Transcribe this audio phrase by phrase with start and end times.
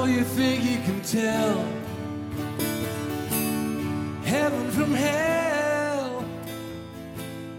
[0.00, 1.62] You think you can tell.
[4.24, 6.24] Heaven from hell,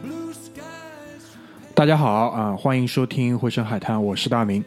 [0.04, 1.22] blue skies.
[1.74, 4.64] 大家好啊、欢迎收听《回声海滩》，我是大明。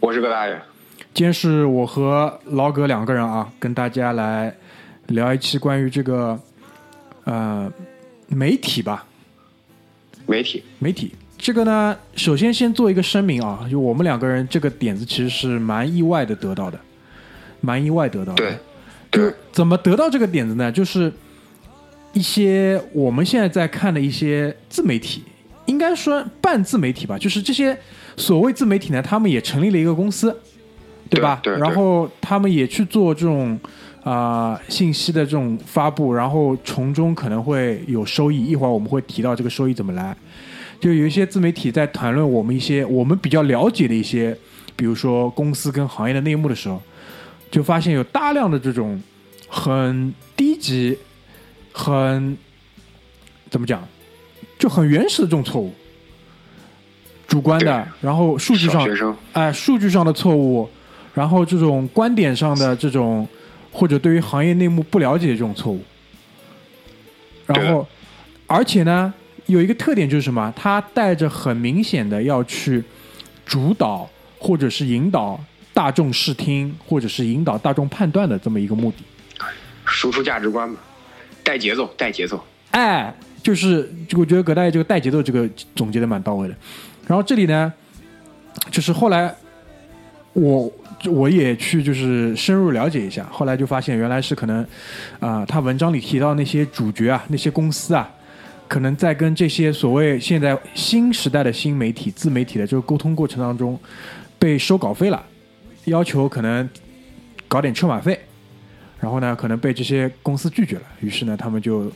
[0.00, 0.60] 我是葛大爷，
[1.12, 4.54] 今天是我和老葛两个人啊，跟大家来
[5.06, 6.38] 聊一期关于这个
[7.24, 7.72] 呃
[8.28, 9.06] 媒体吧，
[10.26, 16.78] 媒体，媒体这个呢，首先先做一个声明啊，就我们两个人这个点子其实是蛮意外的得到的，
[17.60, 18.36] 蛮意外得到的。
[18.36, 18.58] 对，
[19.12, 20.72] 就是对，怎么得到这个点子呢？
[20.72, 21.12] 就是
[22.12, 25.22] 一些我们现在在看的一些自媒体，
[25.66, 27.78] 应该说半自媒体吧，就是这些
[28.16, 30.34] 所谓自媒体呢，他们也成立了一个公司，
[31.10, 31.38] 对吧？
[31.42, 33.58] 对对然后他们也去做这种
[34.02, 38.44] 啊、信息的这种发布，然后从中可能会有收益。
[38.46, 40.16] 一会儿我们会提到这个收益怎么来。
[40.80, 44.36] 就有一些自媒体在谈论我们一些我们比较了解的一些，
[44.76, 46.80] 比如说公司跟行业的内幕的时候，
[47.50, 49.00] 就发现有大量的这种
[49.48, 50.96] 很低级、
[51.72, 52.36] 很
[53.50, 53.86] 怎么讲，
[54.58, 55.72] 就很原始的这种错误，
[57.26, 60.68] 主观的，然后数据上哎，数据上的错误，
[61.14, 63.26] 然后这种观点上的这种，
[63.72, 65.80] 或者对于行业内幕不了解的这种错误，
[67.46, 67.86] 然后，
[68.46, 69.12] 而且呢，
[69.46, 70.52] 有一个特点就是什么？
[70.56, 72.82] 他带着很明显的要去
[73.44, 74.08] 主导
[74.38, 75.38] 或者是引导
[75.72, 78.98] 大众视听，或者是引导大众判断的这么一个目的。
[79.84, 80.76] 输出价值观嘛，
[81.44, 86.54] 带节奏，带节奏，哎，就是我觉得葛大爷这个带节奏这个总结的蛮到位的。
[87.06, 87.72] 然后这里呢，
[88.72, 89.32] 就是后来
[90.32, 90.72] 我
[91.04, 94.66] 我也去就是深入了解一下，后来就发现原来是可能
[95.20, 98.10] 啊、他文章里提到那些主角啊，那些公司啊，
[98.68, 103.78] 可能在跟这些所谓现在新时代的新媒体、自媒体的这个沟通过程当中
[104.38, 105.24] 被收稿费了，
[105.84, 106.68] 要求可能
[107.48, 108.18] 搞点车马费。
[108.98, 111.92] 然后呢，可能被这些公司拒绝了，于是呢，他们就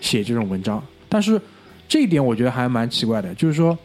[0.00, 0.82] 写这种文章。
[1.08, 1.38] 但是
[1.88, 3.76] 这一点我觉得还蛮奇怪的，就是说，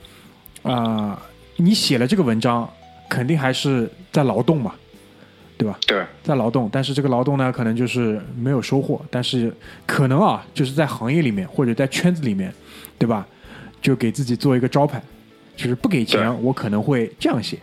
[0.62, 1.20] 啊、
[1.56, 2.70] 你写了这个文章，
[3.10, 4.76] 肯定还是在劳动嘛，
[5.64, 5.80] 对吧？
[5.88, 9.54] 对，在劳动，但是这个劳动呢，可能就是没有收获，但是
[9.86, 12.54] 可能啊，就是在行业里面或者在圈子里面，
[12.98, 13.26] 对吧？
[13.82, 15.02] 就给自己做一个招牌，
[15.56, 17.58] 就是不给钱，我可能会这样写。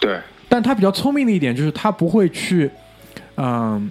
[0.00, 2.70] 对，但他比较聪明的一点就是他不会去，
[3.36, 3.90] 嗯，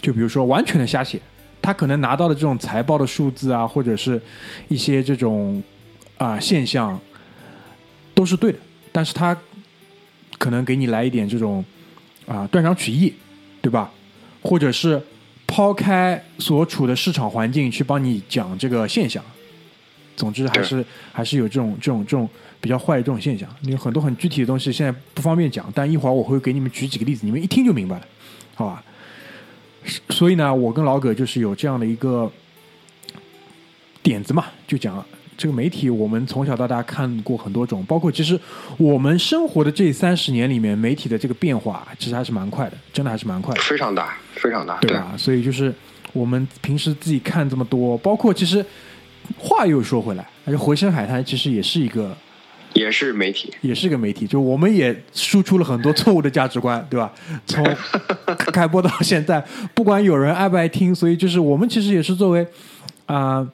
[0.00, 1.20] 就比如说完全的瞎写，
[1.60, 4.20] 他可能拿到的这种财报的数字啊，或者是
[4.68, 5.62] 一些这种
[6.16, 6.98] 啊、现象
[8.14, 8.58] 都是对的，
[8.92, 9.36] 但是他
[10.38, 11.64] 可能给你来一点这种
[12.28, 13.12] 啊、断章取义，
[13.62, 13.90] 对吧？
[14.42, 15.02] 或者是
[15.46, 19.24] 抛开所处的市场环境去帮你讲这个现象。
[20.14, 22.28] 总之还是还是有这种这种这种
[22.60, 23.48] 比较坏的这种现象。
[23.62, 28.06] 有很多很具体的东西现在不方便讲，但一会儿我会给你们举几个例子，你们一听就明白了，
[28.54, 28.84] 好吧？
[30.10, 32.30] 所以呢，我跟老葛就是有这样的一个
[34.02, 34.94] 点子嘛，就讲
[35.38, 38.38] 这个媒体，我们从小到大看过很多种，包括其实
[38.76, 43.60] 我们生活的这三十年里面，媒体的这个变化其实还是蛮快的，真的还是蛮快的。
[43.62, 45.14] 非常大，非常大，对吧？
[45.16, 45.72] 所以就是
[46.12, 48.66] 我们平时自己看这么多，包括其实
[49.38, 52.16] 话又说回来，而且回声海滩其实也是一个
[52.72, 57.12] 也是媒体，也是个媒体，就我们也输出了很多错误的价值观，对吧？
[57.46, 57.64] 从
[58.52, 59.40] 开播到现在，
[59.72, 62.44] 不管有人爱不爱听，所以就是我们其实也是作为
[63.06, 63.46] 啊、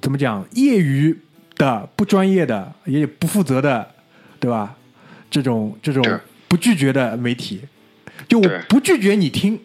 [0.00, 1.16] 怎么讲，业余
[1.56, 3.94] 的、不专业的、也不负责的，
[4.38, 4.76] 对吧？
[5.30, 6.02] 这种这种
[6.48, 7.60] 不拒绝的媒体，
[8.26, 9.60] 就我不拒绝你听，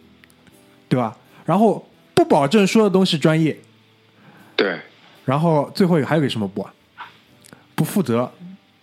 [0.88, 1.16] 对吧？
[1.44, 3.56] 然后不保证说的东西专业，
[4.54, 4.78] 对，
[5.24, 6.62] 然后最后还有个什么不？
[6.62, 6.72] 啊？
[7.74, 8.30] 不负责，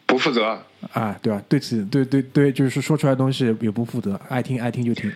[0.06, 1.42] 不负责，啊，对吧？
[1.48, 5.12] 对此，对对对，就是说出来的东西也不负责，爱听爱听就听。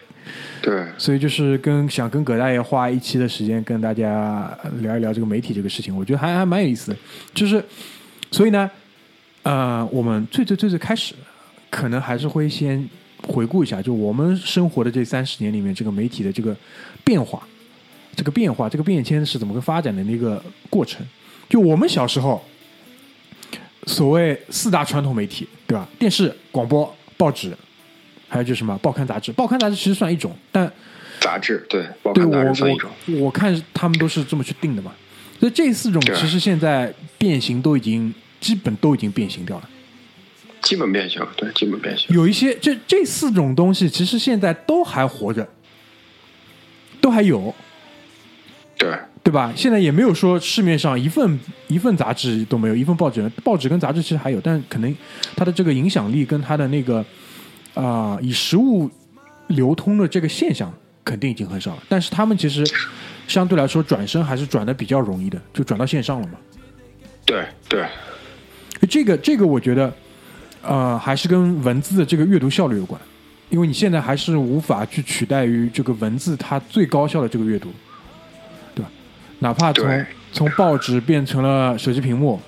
[0.61, 6.97] 对，所以就是跟想跟葛大爷花一期的时间跟大家聊一聊这个媒体这个事情，我觉得还还蛮有意思的。
[7.33, 7.63] 就是，
[8.31, 8.69] 所以呢，
[9.43, 11.13] 呃，我们最最最最开始，
[11.69, 12.87] 可能还是会先
[13.25, 16.55] 回顾一下，就我们生活的这三十年里面，这个媒体的这个
[17.05, 17.41] 变化，
[18.15, 21.05] 这个变化，这个变迁是怎么个发展的那个过程。
[21.47, 22.43] 就我们小时候，
[23.87, 25.87] 所谓四大传统媒体，对吧？
[25.97, 27.57] 电视、广播、报纸，
[28.27, 29.31] 还有就是什么报刊杂志。
[29.31, 30.71] 报刊杂志其实算一种，但
[31.19, 34.93] 杂志，对，报对我刊杂志算一种，我我看他们都是这么去定的嘛。
[35.39, 39.69] 所以这四种其实现在变形都已经基本都已经变形掉了。
[40.63, 45.47] 基本变形，对，基本变形，有一些这这四种东西其实现在都还活着，
[46.99, 47.53] 都还有，
[48.75, 49.51] 对，对吧？
[49.57, 51.37] 现在也没有说市面上一份
[51.67, 54.95] 一份杂志都没有，一份报纸，报纸跟杂志其实还有，但可能
[55.35, 57.03] 它的这个影响力跟它的那个
[57.73, 58.89] 啊、以实物
[59.47, 62.65] 流通的这个现象肯定已经很少了，但是他们其实
[63.27, 66.35] 相对来说转身还是转的比较容易的，就转到线上了嘛。
[67.25, 67.85] 对对，
[68.89, 69.93] 这个这个我觉得，
[70.61, 72.97] 呃，还是跟文字的这个阅读效率有关，
[73.49, 77.69] 因为你现在还是无法去取代于这个文字它最高效的这个阅读？
[79.39, 82.41] 哪怕从对从报纸变成了手机屏幕，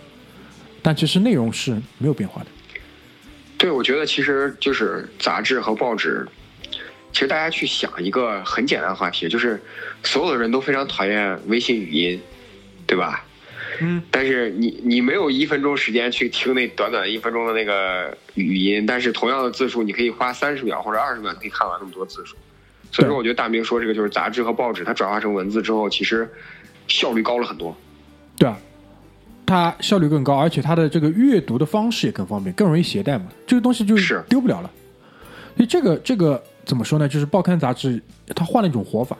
[0.82, 2.48] 但其实内容是没有变化的。
[3.58, 6.28] 对，我觉得其实就是杂志和报纸，
[7.12, 9.62] 其实大家去想一个很简单的话题，就是
[10.04, 12.22] 所有的人都非常讨厌微信语音，
[12.88, 13.26] 对吧？
[13.82, 22.36] 嗯，但是你你没有一分钟时间去听那短短一分钟的那个语音，但是同样的字数，你可以花三十秒或者二十秒可以看完那么多字数。
[22.92, 26.30] 所以说，我觉得大明说这个就是杂志和报纸，它转化成文字之后，其实
[26.90, 27.74] 效率高了很多。
[28.38, 28.60] 对啊，
[29.46, 33.26] 它效率更高，而且它的这个阅读的方式也更方便，更容易携带嘛。
[33.48, 34.70] 这个东西就是丢不了了。
[35.56, 37.08] 所以这个这个怎么说呢？
[37.08, 38.02] 就是报刊杂志
[38.36, 39.18] 它换了一种活法，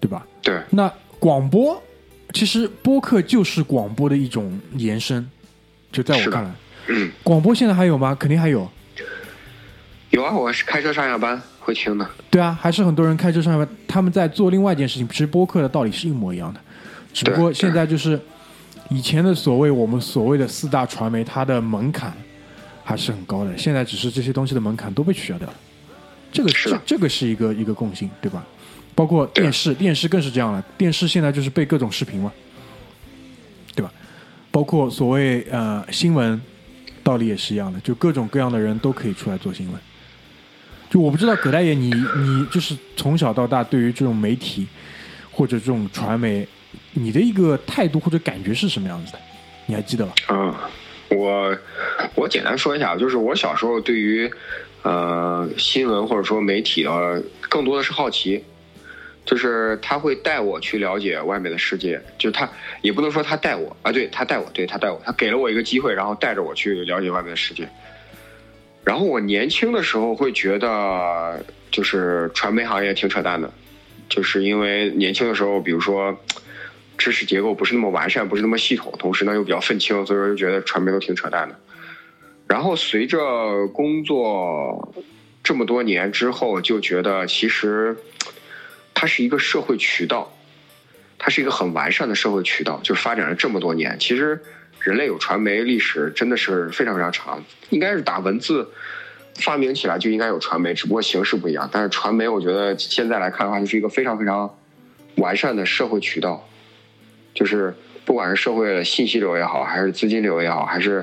[0.00, 0.26] 对吧？
[0.42, 1.80] 对，那广播
[2.32, 5.28] 其实播客就是广播的一种延伸，
[5.90, 6.50] 就在我看来，
[6.88, 8.14] 嗯，广播现在还有吗？
[8.14, 8.68] 肯定还有。
[10.14, 12.08] 有啊，我是开车上下班会听的。
[12.30, 16.60] 对啊，还是很多人开车上下班，他们在做另外一件事情，其实播客的道理是一模一样的，
[17.12, 18.18] 只不过现在就是
[18.90, 22.12] 以前的所谓我们所谓的四大传媒，它的门槛
[22.84, 25.54] 还是很高的，现在只是这些东西的门槛都被取消掉了，
[26.30, 28.46] 这个是这个是一个一个共性，对吧？
[28.94, 32.32] 包括电视，电视更是这样了，电视现在就是被各种视频嘛，
[33.74, 33.92] 对吧？
[34.52, 36.40] 包括所谓呃新闻，
[37.02, 39.80] 道理也是一样的，就各种各样的人都可以出来做新闻。
[40.94, 44.64] 就我不知道葛大爷你，你就是从小到大对于这种媒体
[45.28, 46.46] 或者这种传媒，
[46.92, 49.18] 你的一个态度或者感觉是什么样子的？
[49.66, 50.14] 你还记得吧？
[50.28, 50.54] 嗯，
[51.08, 51.58] 我
[52.14, 54.30] 我简单说一下，就是我小时候对于
[54.82, 58.44] 呃新闻或者说媒体的更多的是好奇，
[59.26, 62.48] 就是他会带我去了解外面的世界，就是他
[62.82, 67.68] 也不能说他带我啊，对他带我，对他带我，他给了我一个机会，然后带着我去了解外面的世界。
[68.84, 73.50] 然后我年轻的时候会觉得，就是传媒行业挺扯淡的，
[74.08, 76.14] 就是因为年轻的时候，比如说
[76.98, 81.58] 知识结构不是那么完善，不是那么系统，同时呢又比较愤青，所以说就觉得传媒都挺扯淡的。
[82.46, 84.94] 然后随着工作
[85.42, 87.96] 这么多年之后，就觉得其实
[88.92, 90.36] 它是一个社会渠道，
[91.18, 93.96] 它是一个很完善的社会渠道，就发展了这么多年。
[93.98, 94.42] 其实
[94.84, 98.68] 人类有传媒历史真的是非常非常长，应该是打文字
[99.36, 101.68] 发明起来就应该有传媒，只不过形式不一样。
[101.72, 104.54] 但是传媒，我觉得现在来看的话，就是一个非常非常
[105.16, 106.46] 完善的社会渠道，
[107.32, 107.74] 就是
[108.04, 111.02] 不管是社会的信息流也好，还是资金流也好，还是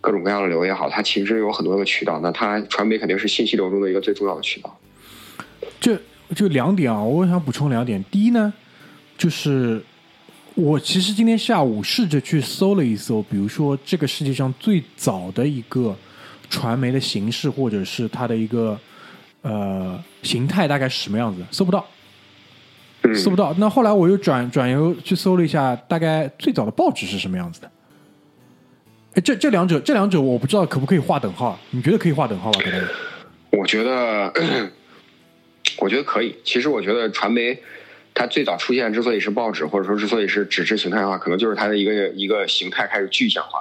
[0.00, 2.18] 各种各样的流也好，它其实有很多个渠道。
[2.22, 4.80] 那它传媒肯定是信息流中的一个最重要的渠道。
[5.78, 6.00] 这
[6.34, 8.02] 就两点啊，我想补充两点。
[8.10, 8.52] 第一呢，
[9.16, 9.82] 就是
[10.58, 15.96] 我其实今天下午试着去搜了一搜，比如说这个世界上最早的一个
[16.50, 18.76] 传媒的形式，或者是它的一个
[19.42, 21.86] 呃形态大概是什么样子，搜不到。
[23.04, 23.54] 嗯，搜不到。
[23.58, 27.70] 那后来我又转转游去搜了一下，大概最早的报纸是什么样子的。
[29.14, 31.56] 哎，这这两者这两者我不知道可不可以划等号？
[31.70, 32.60] 你觉得可以划等号吧？
[32.64, 32.84] 可能。
[33.52, 34.32] 我觉得，
[35.78, 36.34] 我觉得可以。
[36.42, 37.56] 其实我觉得传媒
[38.14, 43.60] 它最早出现之所以是报纸，或者说之所以是纸质形态的话，可能就是它的一个一个形态开始具象化。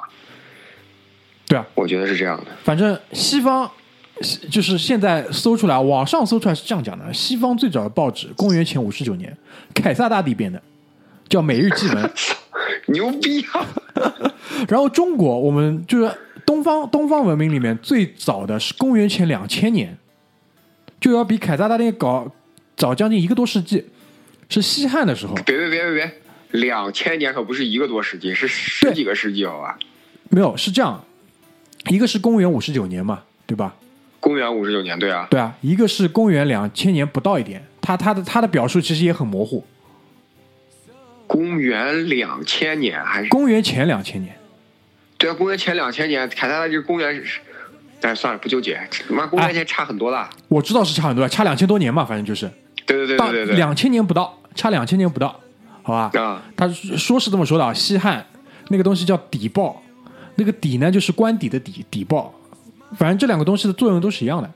[1.48, 2.46] 对啊，我觉得是这样的。
[2.64, 3.70] 反正西方
[4.52, 9.36] 就是现在搜出来，网上搜出来是这样讲的：西方最早的报纸，公元前五十九年，
[9.74, 10.62] 凯撒大帝编的，
[11.30, 12.04] 叫《每日纪文》。
[12.88, 13.68] 牛逼啊！
[14.70, 16.10] 然后中国，我们就是
[16.46, 19.98] 东方东方文明里面最早的是公元前两千年，
[21.00, 22.32] 就要比凯撒大帝搞
[22.78, 23.86] 早将近一个多世纪，
[24.50, 25.34] 是西汉的时候。
[25.46, 26.12] 别别别别别，
[26.52, 29.78] 两千年可不是一个多世纪，是十几个世纪，好吧？
[30.30, 31.04] 没有，是这样，
[31.90, 33.76] 一个是公元五十九年嘛，对吧？
[34.20, 39.66] 公元五十九年，对啊，对啊，一个是公元两千年不到一点，他他的他的表述其实也很模糊，
[41.28, 44.36] 公元两千年还是公元前两千年。
[45.18, 45.34] 对啊？
[45.34, 47.40] 公元前两千年，凯撒大帝公元是，
[48.00, 48.80] 但是算了，不纠结。
[49.08, 50.30] 他妈公元前差很多了。
[50.48, 52.48] 我知道是差很多，差两千多年嘛，反正就是
[52.86, 53.56] 对对对对对。
[53.56, 55.40] 两千年不到，差两千年不到，
[55.84, 56.12] 好吧？
[56.20, 58.26] 啊，他说是这么说的啊，西汉
[58.70, 59.82] 那个东西叫底报，
[60.36, 62.34] 那个底呢就是官邸的底底报，
[62.98, 64.52] 反正这两个东西的作用都是一样的，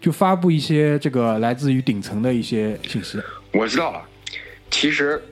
[0.00, 3.20] 就发布一些这个来自于顶层的一些信息。
[3.52, 4.02] 我知道了。
[4.70, 5.22] 其实，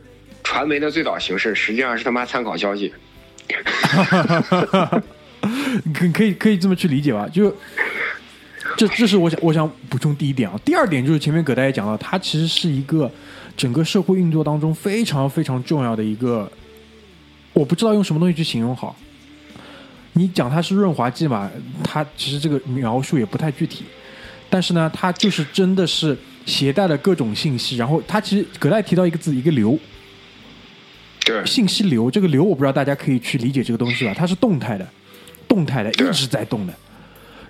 [0.45, 2.93] 传媒的最早形式实际上是他妈参考消息。
[5.95, 7.27] 可可以可以这么去理解吧？
[7.33, 7.55] 就
[8.81, 10.59] 这这是我想我想补充第一点啊。
[10.65, 13.11] 第二点就是前面葛大爷讲到，它其实是一个
[13.55, 16.51] 整个社会运作当中非常非常重要的一个，
[17.53, 18.97] 我不知道用什么东西去形容好。
[20.15, 21.51] 你讲它是润滑剂嘛，
[21.85, 23.85] 它其实这个描述也不太具体，
[24.49, 29.79] 但是呢，它就是真的是携带了各种信息，然后它其实葛大爷提到一个字，一个流，
[31.27, 34.89] 对信息流，这个流我不知道大家可以去理解这个东西吧，它是动态的，
[35.47, 36.73] 动态的，一直在动的。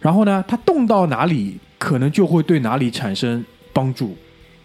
[0.00, 4.16] 然后呢，它动到哪里，可能就会对哪里产生帮助，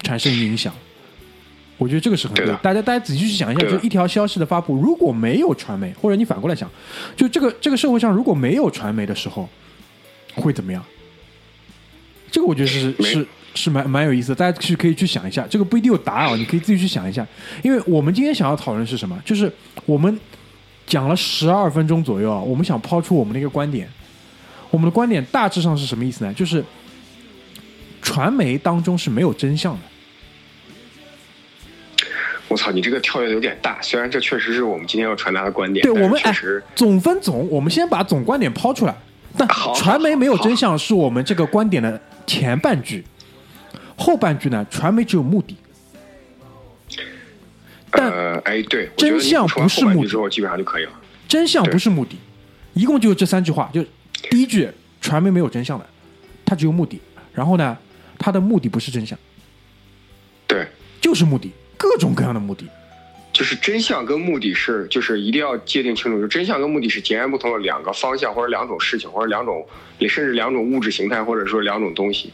[0.02, 0.74] 产生影响。
[1.78, 6.70] 我觉得这个是很对大家大家仔细去想一下，就一条消息的发布，如果没有传媒，或者你反过来想，
[7.18, 9.50] 就这个这个社会上如果没有传媒的时候，
[10.36, 10.82] 会怎么样？
[12.32, 15.46] 这个我觉得是是是蛮蛮有意思的，大家去可以去想一下。
[15.50, 17.28] 这个不一定有答案哦，你可以自己去想一下。
[17.62, 19.22] 因为我们今天想要讨论是什么？
[19.26, 19.52] 就是
[19.86, 20.18] 我们
[20.86, 23.90] 讲了十二分钟左右啊，我们想抛出我们的一个观点。
[24.76, 26.34] 我们的观点大致上是什么意思呢？
[26.34, 26.62] 就是
[28.02, 29.80] 传媒当中是没有真相的。
[32.50, 33.82] 我操，你这个跳跃有点大。
[33.82, 38.94] 虽然这确实是我们今天要传达的观点，但对我们哎是确实，总分总，我们先把总观点抛出来。
[39.38, 43.02] 但传媒没有真相是我们这个观点的前半句，
[43.96, 45.56] 后半句呢，传媒只有目的。
[47.92, 50.92] 但呃，哎，对，真相不是目的之后，基本上就可以了。
[51.30, 52.18] 真相不是目的，
[52.74, 53.70] 一共就这三句话。
[53.74, 53.82] 就
[54.30, 54.70] 第一句，
[55.02, 55.86] 传媒没有真相的，
[56.46, 57.00] 它只有目的。
[57.34, 57.78] 然后呢，
[58.18, 59.18] 它的目的不是真相，
[60.48, 60.66] 对，
[61.02, 62.66] 就是目的，各种各样的目的。
[63.34, 69.68] 就是真相跟目的是，就是一定要界定清楚，就真相跟目的是截然不同的两个方向，或者两种事情，或者两种，
[70.00, 72.32] 也甚至两种物质形态，或者说两种东西，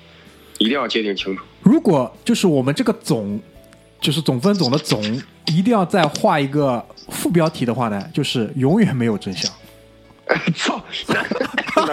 [0.59, 1.43] 一定要界定清楚。
[1.63, 3.41] 如果就是我们这个总，
[4.00, 5.03] 就是总分总的总，
[5.47, 9.51] 一定要再画一个副标题的话呢，就是永远没有真相，
[10.55, 10.79] 操，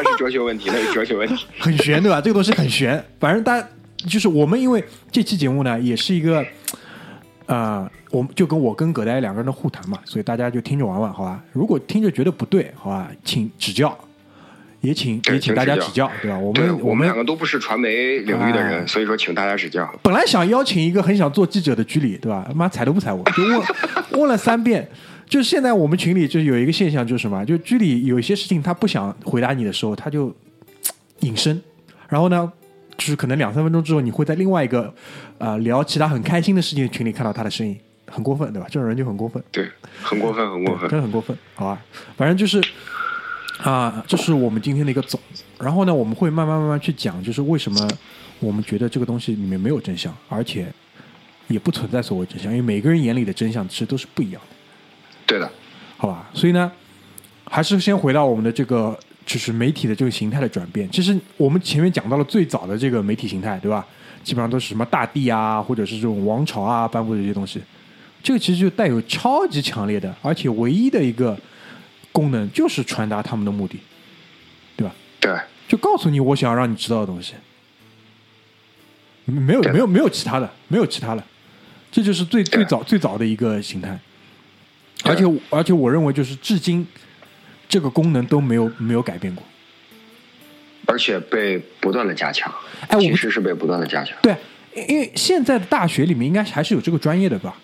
[0.02, 1.46] 那是哲学问题，那是哲学问题。
[1.58, 2.20] 很悬，对吧？
[2.20, 3.02] 这个东西很悬。
[3.18, 3.66] 反正大家
[4.06, 6.44] 就是我们，因为这期节目呢，也是一个，
[7.46, 11.42] 呃，我们就跟我跟葛大爷两个人的互谈嘛，所以大家就听着玩玩，好吧？
[11.52, 13.96] 如果听着觉得不对，好吧，请指教，
[14.80, 16.38] 也请也请大家指教，对吧？
[16.38, 19.88] 我们们我们两个都不是传媒领域的人，哎所以说请大家指教。
[20.02, 22.48] 本来想邀请一个很想做记者的居里，对吧？
[22.54, 23.62] 妈踩都不踩我，就问
[24.20, 24.88] 问了三遍。
[25.28, 27.44] 就是现在我们群里就有一个现象，就是什么？
[27.44, 30.34] 就居里有一些事情他不想回答你的时候，他就
[31.20, 31.60] 隐身，
[32.08, 32.50] 然后呢，
[32.96, 34.92] 就是可能两三分钟之后，你会在另外一个
[35.38, 38.66] 呃聊其他很开心的事情的群里看到他的身影，很过分，对吧？
[38.70, 39.42] 这种人就很过分。
[39.52, 39.68] 对，
[40.02, 40.98] 很过分，很过分真。
[40.98, 41.82] 的很过分，好吧？
[42.16, 42.62] 反正就是
[43.62, 45.20] 啊，这是我们今天的一个总。
[45.58, 47.88] 然后呢，我们会慢慢慢慢去讲，就是为什么
[48.38, 50.72] 我们觉得这个东西里面没有真相，而且
[51.48, 54.56] 也不存在所谓真相，因为每个人眼里的真相其实都是不一样的，
[55.28, 55.48] 对的，
[55.98, 56.28] 好吧？
[56.32, 56.72] 所以呢，
[57.44, 60.90] 还是先回到我们的这个就是媒体的这个形态的转变。
[60.90, 63.86] 其实我们前面讲到了最早的这个媒体形态，对吧？
[64.24, 67.60] 基本上都是什么大帝啊，或者是这种王朝啊颁布的这些东西。
[68.22, 71.38] 这个其实就带有超级强烈的，而且唯一的一个
[72.10, 73.78] 功能就是传达他们的目的，
[74.76, 74.94] 对吧？
[75.20, 77.34] 对，就告诉你我想要让你知道的东西，
[79.26, 81.22] 没有没有没有其他的，没有其他的，
[81.92, 83.98] 这就是最最早最早的一个形态。
[85.14, 86.86] 对而且而且我认为就是至今
[87.68, 89.44] 这个功能都没有没有改变过。
[90.86, 92.52] 而且被不断的加强。
[92.88, 94.16] 哎我其实是被不断的加强。
[94.22, 94.34] 对，
[94.74, 97.54] 因因为现在的大学里面应该还是有这个专业的吧？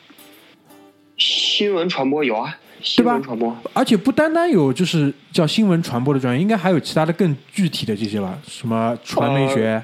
[1.17, 3.57] 新闻传播有啊，新闻传播。
[3.73, 8.39] 而且不单单有就是叫新闻传播的专业，应该还有其他的更具体的这些吧？
[8.47, 9.83] 什么传媒学？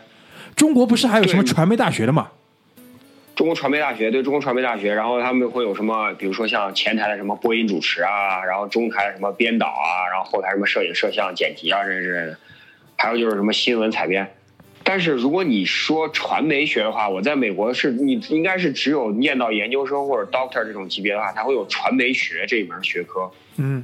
[0.56, 2.28] 中国不是还有什么传媒大学的嘛？
[3.40, 12.38] 中国传媒大学对中国传媒大学，然后他们会有什么，比如说像前台的什么播音主持啊，然后中台的什么编导啊，然后后台什么摄影、摄像、剪辑啊这些之类的，
[12.98, 14.30] 还有就是什么新闻采编。
[14.82, 23.30] 但是如果你说传媒学的话，我在美国是你应该是只有念到研究生或者 doctor 这种级别的话，才会有传媒学这一门学科。
[23.56, 23.82] 嗯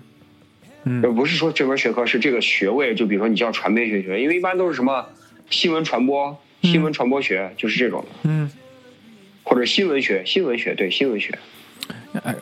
[0.85, 5.09] 呃，嗯不是说这门学科是这个学位，就比如说你叫传媒学学，因为一般都是什么
[5.49, 8.51] 新闻传播、新闻传播学，就是这种的，嗯，
[9.47, 11.39] 或者新闻学、新闻学对新闻学。
[12.25, 12.35] 哎，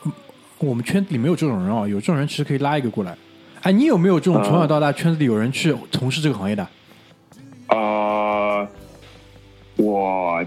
[0.58, 3.14] 我们圈子里没有这种人啊，有这种人其实可以拉一个过来。
[3.60, 6.66] 哎，你有没有这种从小到大圈子里有人去从事这个行业的？
[7.68, 8.66] 呃，
[9.76, 10.42] 我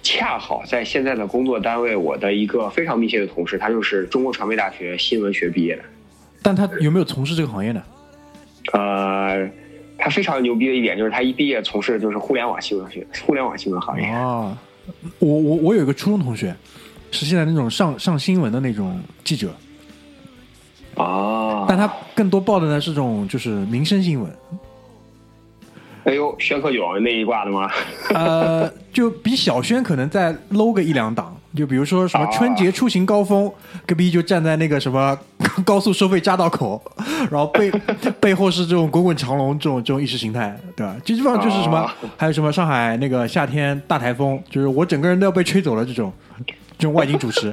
[0.00, 5.82] 恰好在现在的工作单位，我的一个非常密切的同事，他就是中国传媒大学新闻学毕业的。
[6.40, 7.82] 但他有没有从事这个行业呢？
[8.72, 9.50] 呃，
[9.98, 14.06] 他非常牛逼的一点就是他一毕业从事的就是互联网新闻学、互联网新闻行业。
[14.12, 14.56] 哦，
[15.18, 16.54] 我我我有一个初中同学，
[17.10, 19.54] 是现在那种上上新闻的那种记者，
[20.94, 24.30] 啊，但他更多报的呢是这种就是民生新闻。
[26.06, 27.68] 哎呦，宣克勇那一挂的吗？
[28.14, 31.36] 呃，就比小轩可能再 low 个一两档。
[31.56, 33.50] 就比如说什么春节出行高峰，
[33.86, 35.18] 隔壁就站在那个什么
[35.64, 36.80] 高速收费匝道口，
[37.30, 37.70] 然后背
[38.20, 40.94] 背后是这种滚滚长龙这种这种意识形态，对吧？
[41.02, 46.12] 基本上就是什么哦，还有什么上海那个夏天大台风，就是我整个人都要被吹走了这种
[46.78, 47.50] 这种外景主持，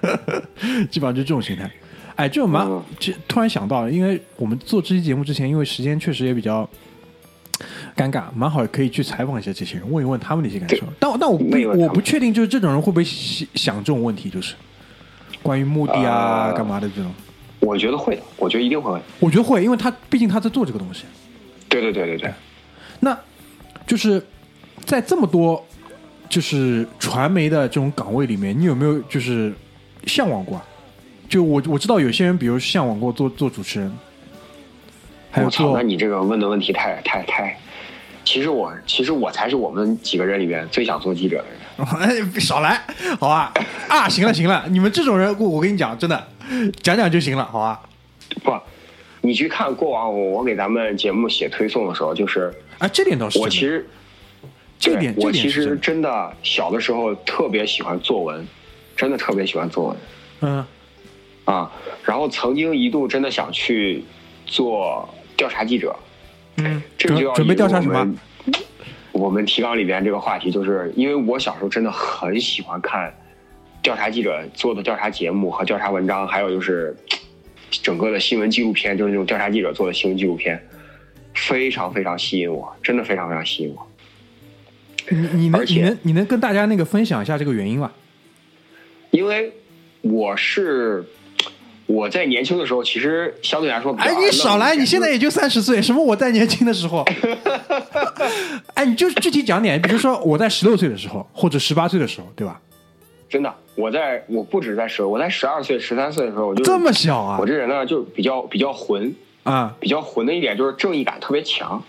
[0.90, 1.70] 基本上就这种形态。
[2.16, 6.66] 哎，这种蛮嗯，这突然想到，因为我们做这期节目之前，因为时间确实也比较
[7.96, 10.84] 尴尬，蛮好可以去采访一下这些人，问一问他们的一些感受。
[10.98, 11.46] 但我但我不
[11.78, 14.54] 我不确定，就是这种人会不会想想这种问题，就是
[15.42, 17.12] 关于目的啊、呃干嘛的这种。
[17.60, 19.00] 我觉得会的，我觉得一定会。
[19.20, 21.04] 我觉得会，因为他毕竟他在做这个东西。
[21.68, 22.32] 对对对对对，
[23.00, 23.16] 那
[23.86, 24.22] 就是
[24.84, 25.64] 在这么多
[26.28, 29.52] 就是传媒的这种岗位里面，你有没有就是
[30.06, 30.64] 向往过啊？
[31.28, 33.90] 就我我知道有些人，比如向往过做做主持人，
[35.32, 37.58] 还有我操，做那你这个问的问题太太太，
[38.24, 41.58] 其实我其实我才是我们几个人里面最想做记者的人。
[41.98, 42.80] 哎，少来，
[43.18, 43.52] 好吧？
[43.88, 46.28] 啊，行了行了，你们这种人，我我跟你讲，真的
[46.82, 47.80] 讲讲就行了，好吧？
[48.44, 48.52] 不，
[49.22, 53.88] 你去看过往我我给咱们节目写推送的时候，就是啊，这点倒是我其实
[54.78, 58.46] 这点我其实真的小的时候特别喜欢作文，
[58.94, 59.96] 真的特别喜欢作文
[60.42, 60.64] 嗯
[61.46, 61.72] 啊。
[62.04, 64.04] 然后曾经一度真的想去
[64.44, 65.08] 做
[65.42, 65.92] 调查记者，
[66.58, 67.98] 嗯，这个就要准备调查什么
[69.10, 69.44] 我们？
[69.44, 73.12] 提纲里边这个话题，就是因为我小时候真的很喜欢看
[73.82, 76.96] 调查记者做的调查节目和调查文章，还有就是
[77.72, 80.64] 整个的新闻纪录片，就是那种调查记者做的新闻纪录片，
[81.34, 83.84] 非常非常吸引我，真的非常非常吸引我。
[85.08, 87.90] 你你能你能你能跟大家那个分享一下这个原因吗？
[89.10, 89.52] 因为
[90.02, 91.04] 我是
[91.92, 94.74] 我在年轻的时候，其实相对来说比较哎，你少来！
[94.74, 97.04] 你现在也就三十岁，什么我在年轻的时候？
[98.74, 102.60] 哎，你就具体讲点，比如说我在十六岁的时候，或者十八岁的时候，对吧？
[103.28, 107.46] 真的，我在我不止在十，我在十二岁、十三岁的时候，我就这么小啊我？
[107.46, 111.82] 这人呢，就比较比较混，啊，比较混的一点就是正义感特别强。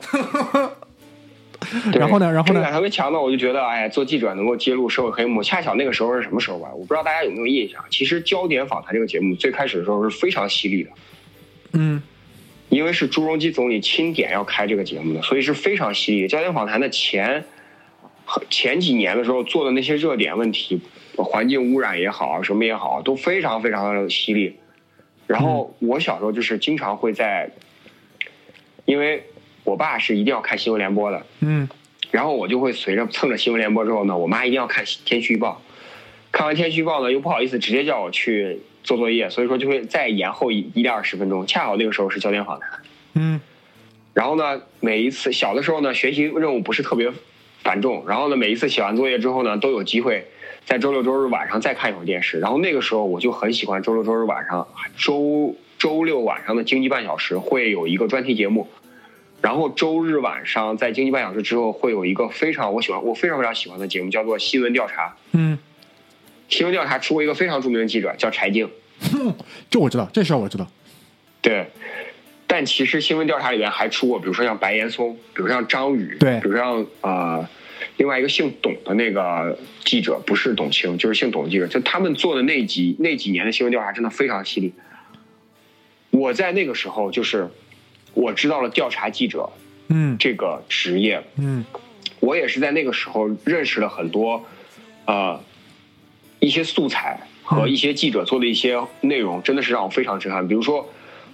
[1.92, 5.42] 对然后呢然后呢正义感特别强的，我就觉得，哎，做记者能够揭露社会黑幕。
[5.42, 6.68] 恰巧那个时候是什么时候吧？
[6.72, 7.84] 我不知道大家有没有印象。
[7.90, 10.90] 其实《焦点访谈》这个节目最开始的时候是非常犀利的，
[11.72, 12.02] 嗯
[12.68, 16.28] 因为是朱镕基总理钦点要开这个节目的，所以是非常犀利。
[16.30, 17.44] 《焦点访谈》的前
[18.48, 20.80] 前几年的时候做的那些热点问题，
[21.16, 24.56] 环境污染也好，什么也好，都非常非常的犀利。
[25.26, 27.50] 然后我小时候就是经常会在，
[28.84, 29.24] 因为
[29.64, 31.68] 我爸是一定要看新闻联播的，嗯
[32.10, 35.62] 然后我就会随着蹭着新闻联播之后呢，我妈一定要看天气预报，
[36.32, 42.68] 看完天气预报呢，又不好意思直接叫我去做作业，所以说就会再延后一一点二十分钟，恰好那个时候是焦点访谈。
[43.14, 43.40] 嗯
[44.12, 47.12] 然后呢，每一次小的时候呢，学习任务不是特别
[47.62, 50.26] 繁重，然后呢，每一次写完作业之后呢，都有机会
[50.64, 52.40] 在周六周日晚上再看一会儿电视。
[52.40, 58.68] 然后那个时候我就很喜欢周六周日晚上，周周六晚上的经济半小时会有一个专题节目，
[59.42, 65.16] 然后周日晚上在经济半小时之后会有一个非常我喜欢我非常非常喜欢的节目，叫做新闻调查。
[65.32, 65.58] 嗯，
[66.48, 68.68] 新闻调查出过一个非常著名的记者叫柴静，
[69.70, 70.66] 这我知道，这事儿我知道。
[71.40, 71.70] 对，
[72.46, 77.48] 但其实新闻调查里面还出过，比如说像白岩松，比如像张宇，对比如像呃
[77.96, 84.74] 另外一个姓董的那个记者，不是董卿，就是姓董的记者，就他们做的那几那几年的新闻调查真的非常犀利。
[86.10, 87.48] 我在那个时候就是
[88.14, 89.48] 我知道了调查记者
[89.88, 90.16] 嗯。
[90.18, 91.64] 这个职业，嗯。
[92.20, 94.44] 我也是在那个时候认识了很多，
[95.06, 95.40] 呃，
[96.38, 100.46] 一些素材和一些记者做的一些内容，真的是让我非常震撼。
[100.46, 100.86] 比如说，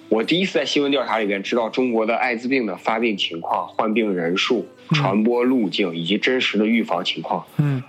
[0.08, 7.44] 我第一次在新闻调查里边知道中国的艾滋病的发病情况、患病人数、传播路径以及真实的预防情况。
[7.56, 7.82] 嗯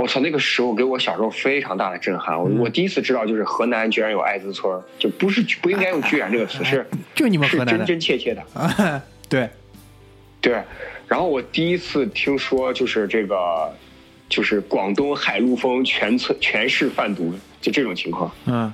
[0.00, 2.38] 我操，那个时候给我小时候非常大的震撼。
[2.38, 8.40] 我我第一次知道，就是河南居然有艾滋村，就不是不应该用“居然”这个词， 是就你们是真河南的真切切的。
[8.54, 9.02] 啊？
[9.28, 9.50] 对，
[10.40, 10.62] 对，
[11.08, 13.74] 然后我第一次听说就是这个，
[14.28, 18.30] 就是广东海陆丰全村全市贩毒，就这种情况。
[18.46, 18.72] 嗯，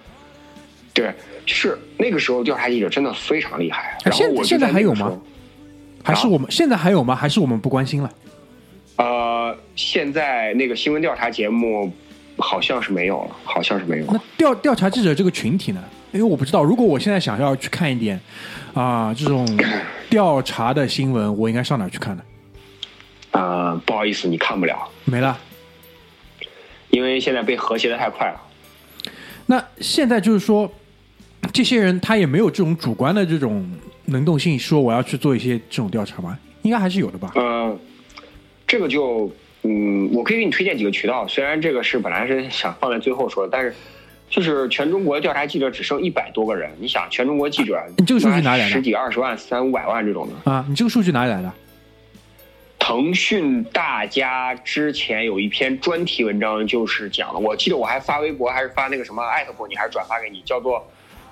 [0.92, 1.10] 对，
[1.46, 3.96] 就是那个时候调查记者真的非常厉害。
[4.04, 5.18] 然后我现现在还有吗？
[6.02, 7.16] 还是我们现在还有吗？
[7.16, 8.12] 还是我们不关心了？
[9.74, 11.92] 呃，现在那个新闻调查节目
[12.36, 14.20] 好像是没有了，好像是没有那。
[14.36, 15.82] 调调查记者这个群体呢？
[16.12, 18.20] 因为我不知道，如果我现在想要去看一点
[18.72, 19.46] 啊、这种
[20.08, 22.22] 调查的新闻，我应该上哪去看呢？
[23.32, 25.36] 呃，不好意思，你看不了，没了。
[26.90, 28.40] 因为现在被和谐的太快了。
[29.46, 30.72] 那现在就是说，
[31.52, 33.68] 这些人他也没有这种主观的这种
[34.06, 36.38] 能动性，说我要去做一些这种调查吗？
[36.62, 37.32] 应该还是有的吧？
[37.34, 37.76] 呃，
[38.66, 39.30] 这个就
[39.64, 43.74] 嗯，我可以给你推荐几个渠道，虽然这个是本来是想放在最后说的，但是
[44.28, 50.50] 就是全中国调查记者只剩一百多个人，你想全中国记者，你这个数据哪里来的十几二十万、三五百万这种的。
[50.50, 51.50] 啊，你这个数据哪里来的？
[52.78, 60.86] 腾讯大家之前有一篇专题文章，就是讲了，我记得我还发微博，还是发那个什么艾特过你，还是转发给你，叫做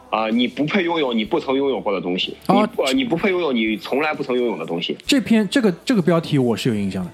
[0.08, 4.96] 啊、你不配拥有你不曾拥有过的东西，哦你不、呃你不配拥有你从来不曾拥有的东西。
[5.06, 7.10] 这篇这个这个标题我是有印象的。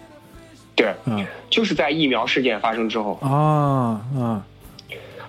[0.79, 1.27] 对，嗯。
[1.51, 4.41] 就是在疫苗事件发生之后，啊嗯，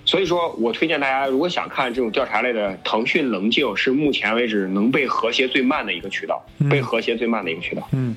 [0.06, 6.70] 所以说我推荐大家，如果想看这种调查类的，腾讯棱镜是目前为止能被和谐最慢的一个渠道，嗯。
[6.70, 7.88] 被和谐最慢的一个渠道。
[7.92, 8.16] 嗯，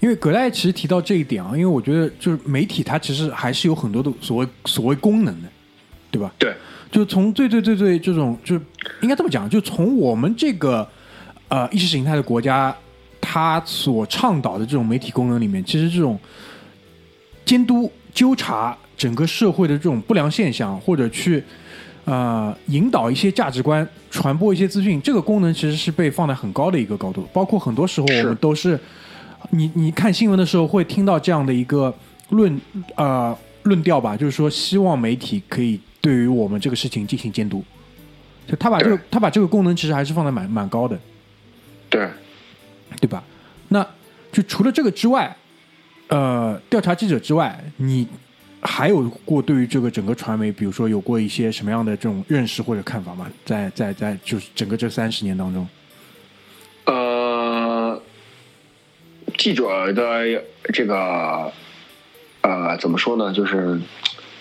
[0.00, 5.48] 因为葛代其实提到这一点啊，因为我觉得就是媒体它其实还是有很多的所谓所谓功能的，
[6.10, 6.32] 对吧？
[6.38, 6.54] 对，
[6.90, 8.54] 就从最最最最这种，就
[9.00, 10.88] 应该这么讲，就从我们这个
[11.48, 12.74] 呃意识形态的国家，
[13.34, 16.16] 它所倡导的这种媒体功能里面，其实这种
[17.44, 21.42] 监督、纠察整个社会的这种不良现象，或者去
[22.04, 27.26] 呃引导一些价值观、传播一些资讯，这个功能其实是被放在很高的一个高度。
[27.32, 28.78] 包括很多时候我们都是，
[29.50, 31.92] 你你看新闻的时候会听到这样的一个
[32.28, 32.60] 论
[32.94, 37.64] 呃论调吧，就是说希望媒体可以对于我们这个事情进行监督。
[38.46, 40.96] 就他把这个他把这个功能其实还是放在蛮蛮高的。
[41.90, 42.08] 对，
[43.04, 43.22] 对吧？
[43.68, 43.86] 那
[44.32, 45.36] 就除了这个之外，
[46.08, 48.08] 呃，调查记者之外，你
[48.62, 53.30] 还有过对于这个整个传媒，比如说有过一些什么样的这种认识或者看法吗？
[53.44, 55.68] 在在在，就是整个这三十年当中，
[56.86, 58.00] 呃，
[59.36, 61.52] 记者的这个
[62.40, 63.34] 呃怎么说呢？
[63.34, 63.78] 就是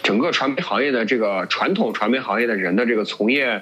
[0.01, 3.61] 整个传媒行业的这个传统传媒行业的人的这个从业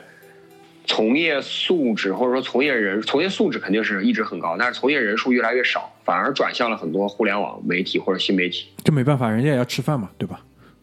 [0.85, 8.67] 从业素质，或者说从业人从业素质肯定是一直很高，但是从业人数越来越少，反而转向了很多互联网媒体或者新媒体。
[8.83, 10.41] 这没办法，人家也要吃饭嘛，对吧？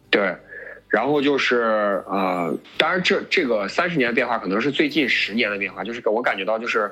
[0.09, 0.35] 对，
[0.87, 6.91] 然后就是呃，当然这这个三十年的变化可能是最近十年的变化，就是我感觉到就是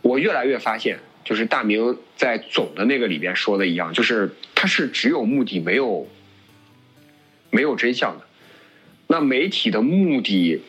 [0.00, 6.08] 我越来越发现，就是大明在总的那个里边说的一样，就是它是只有目的没有
[7.50, 8.24] 没有真相的。
[9.10, 10.62] 那媒体的目的，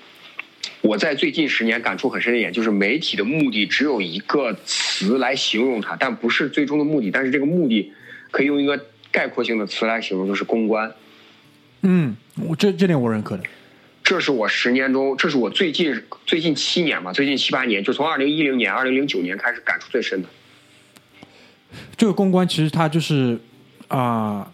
[0.82, 7.12] 我在最近十年感触很深的一点就是，媒体的目的只有一个词来形容它，但不是最终的目的。
[7.12, 7.92] 但是这个目的
[8.32, 10.94] 可以用一个概括性的词来形容，就是公关。
[11.82, 12.16] 嗯，
[12.48, 13.44] 我这这点我认可的。
[14.04, 20.30] 这是我十年中，这是我最近最近七年吧，最近七八年，就从二零一零年、二零零九年开始感触最深的。
[21.96, 23.38] 这个公关其实它就是
[23.90, 24.52] 啊、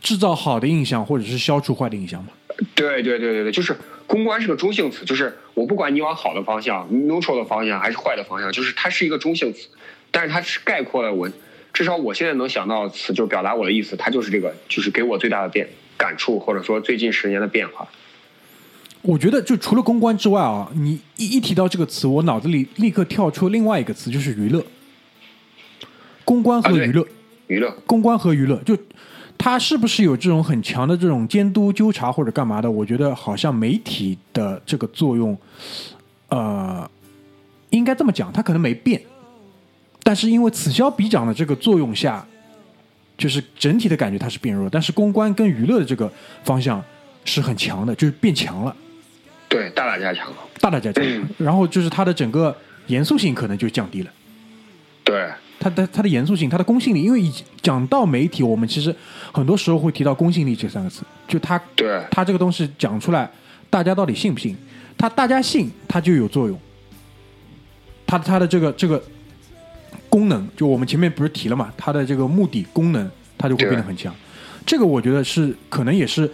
[0.00, 2.30] 制造好的印象，或者是消除坏的印象嘛。
[2.74, 3.74] 对对对对对，就是
[4.12, 9.68] 公关是个中性词，就是我不管你往好的方向、neutral 的方向还是坏的方向，就是它是一个中性词，
[10.10, 11.30] 但是它是概括了我，
[11.72, 17.88] 至少我现在能想到的词，就是表达我的意思，它就是这个，就是给我最大的变感触，或者说最近十年的变化。
[19.00, 24.62] 我觉得就除了公关之外啊，你一一提到这个词，我脑子里立刻跳出另外一个词，就是娱乐。
[26.26, 27.06] 公关和娱乐，
[27.46, 28.76] 娱乐，公关和娱乐，就
[29.42, 32.70] 它是不是有这种很强的这种监督、纠察或者干嘛的？
[32.70, 35.36] 我觉得好像媒体的这个作用，
[36.28, 36.88] 呃，
[37.70, 39.02] 应该这么讲，他可能没变，
[40.04, 42.24] 但是因为此消彼长的这个作用下，
[43.18, 46.08] 就是整体的感觉它是变弱，但是公关跟娱乐的这个
[46.44, 46.80] 方向
[47.24, 48.76] 是很强的，就是变强了，
[49.48, 50.36] 对，大大加强了。
[50.60, 51.02] 大大加强。
[51.04, 54.10] 嗯然后就是它的整个严肃性可能就降低了。
[55.02, 55.28] 对，
[55.62, 58.92] 它的它的严肃性，它的公信力，因为以讲到媒体，我们其实
[59.32, 63.30] 很多时候会提到公信力这三个字，就它对，它这个东西讲出来，
[63.70, 64.56] 大家到底信不信？
[64.98, 66.58] 它大家信，它就有作用。
[68.04, 69.00] 它它的这个这个
[70.08, 74.12] 功能，就我们前面不是提了嘛，它的这个目的功能，它就会变得很强。
[74.66, 76.28] 这个我觉得是可能也是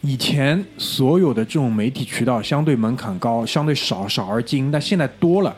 [0.00, 5.56] 以前所有的这种媒体渠道相对门槛高，相对少少而精，但现在多了，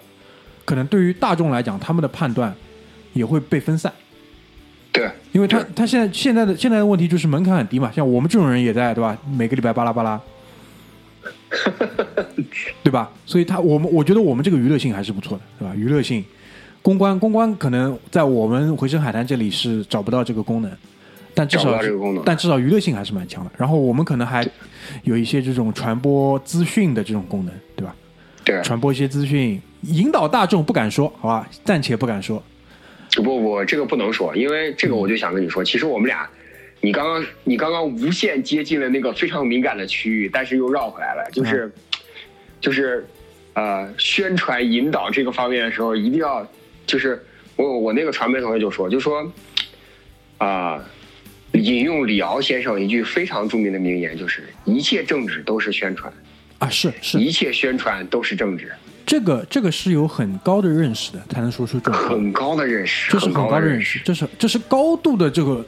[0.65, 2.55] 可能对于大众来讲，他们的判断
[3.13, 3.93] 也会被分散。
[4.93, 9.17] 对，因为他对他现在现在的现在的问题就是门槛很低嘛，像我们这种人也在对吧？
[9.37, 10.21] 每个礼拜巴拉巴拉，
[12.83, 13.11] 对吧？
[13.25, 15.75] 所以他我们我觉得我们这个娱乐性还是不错的，对吧？
[15.75, 16.23] 娱乐性，
[16.83, 20.71] 公关公关可能在我们回声海滩这里是找不到这个功能，
[21.33, 21.81] 但至少
[22.23, 23.51] 但至少娱乐性还是蛮强的。
[23.57, 24.47] 然后我们可能还
[25.05, 27.95] 有一些这种传播资讯的这种功能，对吧？
[28.45, 31.49] 对，传播一些资讯，引导大众不敢说，好吧？
[31.65, 32.43] 暂且不敢说，
[33.17, 36.29] 不不，这个不能说，因为这个我就想跟你说，其实我们俩，
[36.81, 41.71] 你刚刚你刚刚无限接近了那个非常敏感的区域，但是又绕回来了，就是、
[42.61, 43.07] 就是
[43.53, 46.47] 呃宣传引导这个方面的时候，一定要
[46.87, 47.23] 就是
[47.57, 49.31] 我我那个传媒同学就说，就说
[50.39, 50.83] 啊、
[51.53, 56.13] 引用李敖先生一句非常著名的名言，就是一切政治都是宣传，
[56.59, 58.73] 啊，是是，一切宣传都是政治，
[59.13, 62.09] 这个这个是有很高的认识的，才能说出这种。
[62.09, 64.01] 很高的认识，这是很高的认识，。
[64.03, 65.63] 这是这是高度的这个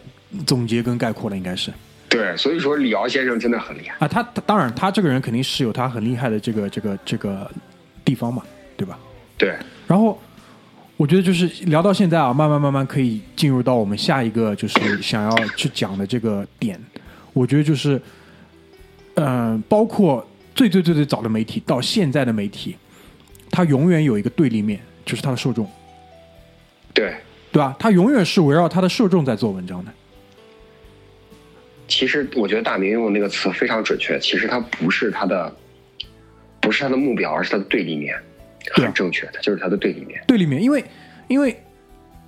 [0.46, 1.70] 总结跟概括了，应该是
[2.08, 3.96] 对，所以说李敖先生真的很厉害。
[3.98, 7.50] 啊，他他当然他这个人肯定是有他很厉害的这个这个这个
[8.02, 8.42] 地方嘛，
[8.78, 8.98] 对吧？
[9.36, 9.54] 对，
[9.86, 10.18] 然后
[10.96, 16.82] 我觉得就是聊到现在啊，慢慢慢慢可以进入到我们下一个就是想要去讲的这个点。
[17.34, 18.00] 我觉得就是，
[19.16, 22.74] 嗯、包括最最最最早的媒体到现在的媒体，
[23.54, 25.64] 它永远有一个对立面，就是它的受众，
[26.92, 27.14] 对，
[27.52, 27.76] 对吧？
[27.78, 29.92] 它永远是围绕它的受众在做文章的。
[31.86, 35.54] 其实我觉得大明用的那个词非常准确，其实它不是它的，
[36.60, 38.12] 不是它的目标，而是它的对立面，
[38.72, 40.20] 很正确，的就是它的对立面。
[40.26, 40.84] 对立面，因为
[41.28, 41.56] 因为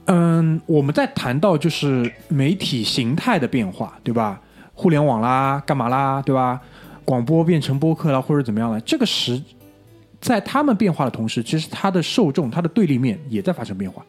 [0.04, 4.40] 嗯，我们在谈到就是媒体形态的变化，对吧？
[4.74, 6.60] 互联网啦，干嘛啦，对吧？
[7.04, 8.80] 广播变成播客啦，或者怎么样了？
[8.82, 9.42] 这个时，
[10.26, 14.04] 在他们变化的同时，其实它的受众、它的对立面也在发生变化，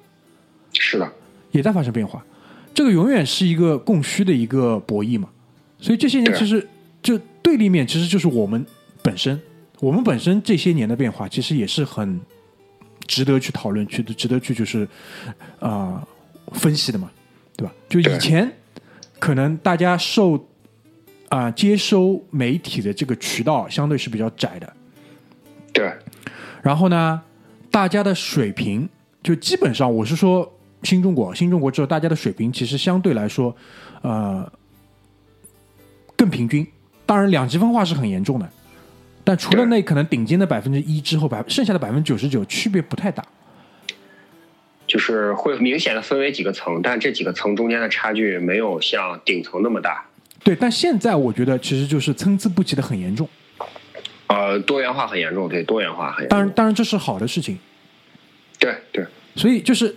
[0.74, 1.08] 是的，
[1.52, 2.26] 也在发生变化。
[2.74, 5.30] 这个永远是一个供需的一个博弈嘛。
[5.80, 6.68] 所以这些年其实
[7.04, 8.66] 就对立面，其实就是我们
[9.04, 9.40] 本身，
[9.80, 12.20] 我们本身这些年的变化，其实也是很
[13.06, 14.88] 值得去讨论、去值得去就是
[15.60, 16.04] 啊、
[16.46, 17.12] 呃分析的嘛，
[17.56, 17.72] 对吧？
[17.88, 18.52] 就以前
[19.20, 20.48] 可能大家受
[21.30, 24.74] 啊、接收媒体的这个渠道相对是比较窄的，
[25.78, 25.94] 对，
[26.64, 27.22] 然后呢，
[27.70, 28.90] 大家的水平
[29.22, 30.52] 就基本上，我是说
[30.84, 33.56] 新中国，新中国之后，大家的水平其实相对来说，
[34.02, 34.52] 呃，
[36.16, 36.66] 更平均。
[37.06, 38.50] 当然，两极分化是很严重的，
[39.24, 43.24] 但除了那可能顶尖的百分之一之后，百剩下的百分之九十九区别不太大。
[44.88, 50.06] 就是会明显的分为几个层，但这几个层中间的差距没有像顶层那么大。
[50.44, 53.28] 对，但现在我觉得其实就是参差不齐的很严重。
[54.28, 56.30] 呃，多元化很严重，对，多元化很严重。
[56.30, 57.58] 当然，当然这是好的事情。
[58.60, 59.96] 对对所以就是，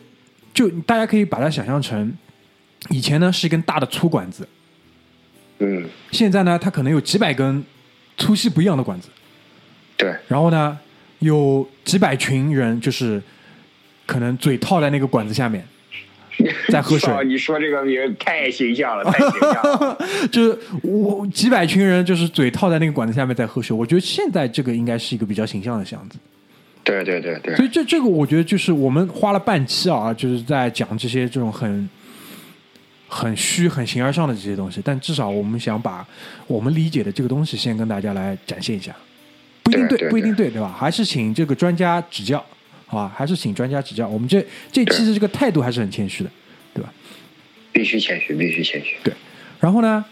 [0.52, 2.12] 就大家可以把它想象成，
[2.90, 4.46] 以前呢是一根大的粗管子，
[5.58, 7.64] 嗯，现在呢它可能有几百根
[8.18, 9.08] 粗细不一样的管子，
[9.96, 10.78] 对，然后呢
[11.20, 13.22] 有几百群人就是
[14.06, 15.66] 可能嘴套在那个管子下面，
[16.68, 19.98] 在喝水你说这个名太形象了，太形象了。
[20.32, 23.76] 就是我几百群人就是嘴套在那个管子下面在喝水。
[23.76, 26.18] 我觉得现在这个应该是一个比较形象的样子。
[26.82, 31.88] 对对对对所以这这个我觉得就是我们花了半期啊，就是在讲这些这种很
[33.06, 36.04] 很虚、很形而上的这些东西，但至少我们想把
[36.46, 38.96] 我们理解的这个东西先跟大家来展现一下，
[39.62, 40.74] 不一定对对不一定对，对吧？
[40.76, 42.44] 还是请这个专家指教，
[42.90, 43.14] 好吧？
[43.16, 44.08] 还是请专家指教。
[44.08, 46.30] 我们这这其实这个态度还是很谦虚的，
[46.74, 46.92] 对吧？
[47.72, 48.96] 必须谦虚，必须谦虚。
[49.04, 49.14] 对，
[49.60, 50.04] 然后呢，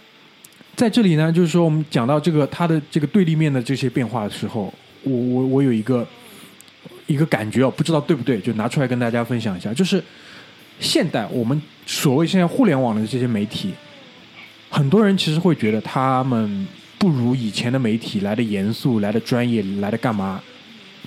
[0.77, 6.07] 在这里呢，就是说我们讲到这个它的这个对立面的这些变化的时候，我我我有一个
[7.09, 10.01] 一个感觉哦，不知道对不对，就拿出来跟大家分享一下，就是
[10.79, 13.73] 现代我们所谓现在互联网的这些媒体，
[14.71, 16.65] 很多人其实会觉得他们
[16.97, 20.41] 不如以前的媒体来的严肃、来的专业、来的干嘛，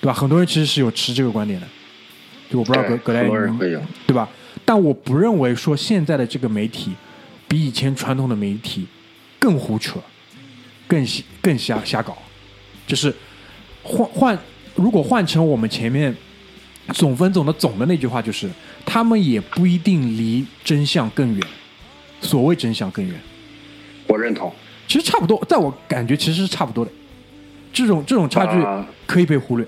[0.01, 0.13] 对吧？
[0.13, 1.67] 很多人其实是有持这个观点的，
[2.49, 4.27] 就我不知道对葛葛莱您很多人会有对吧？
[4.65, 6.91] 但我不认为说现在的这个媒体
[7.47, 8.87] 比以前传统的媒体
[9.39, 9.99] 更胡扯，
[10.87, 12.17] 更瞎更瞎瞎搞，
[12.85, 13.13] 就是
[13.83, 14.39] 换换，
[14.75, 16.15] 如果换成我们前面
[16.93, 18.49] 总分总的总的那句话，就是
[18.85, 21.47] 他们也不一定离真相更远。
[22.21, 23.19] 所谓真相更远，
[24.05, 24.53] 我认同。
[24.87, 26.91] 其实差不多，在我感觉其实是差不多的。
[27.73, 29.65] 这种这种差距啊可以被忽略。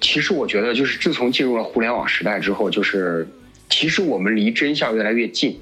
[0.00, 3.28] 其实我觉得，就是自从进入了互联网时代之后，就是
[3.68, 5.60] 其实我们离真相越来越近，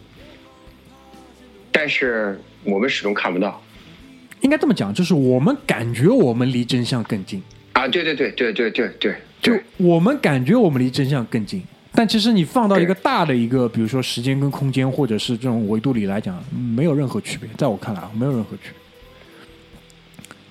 [1.73, 3.61] 但是我们始终看不到。
[4.41, 11.61] 应该这么讲，就是我们感觉我们离真相更近，啊，对对对对对对对，就我们感觉我们离真相更近，
[11.93, 17.51] 但其实你放到一个大的一个，比如说时间跟空间，或者是这种维度里来讲，没有任何区别。
[17.57, 18.73] 在我看来啊，没有任何区别，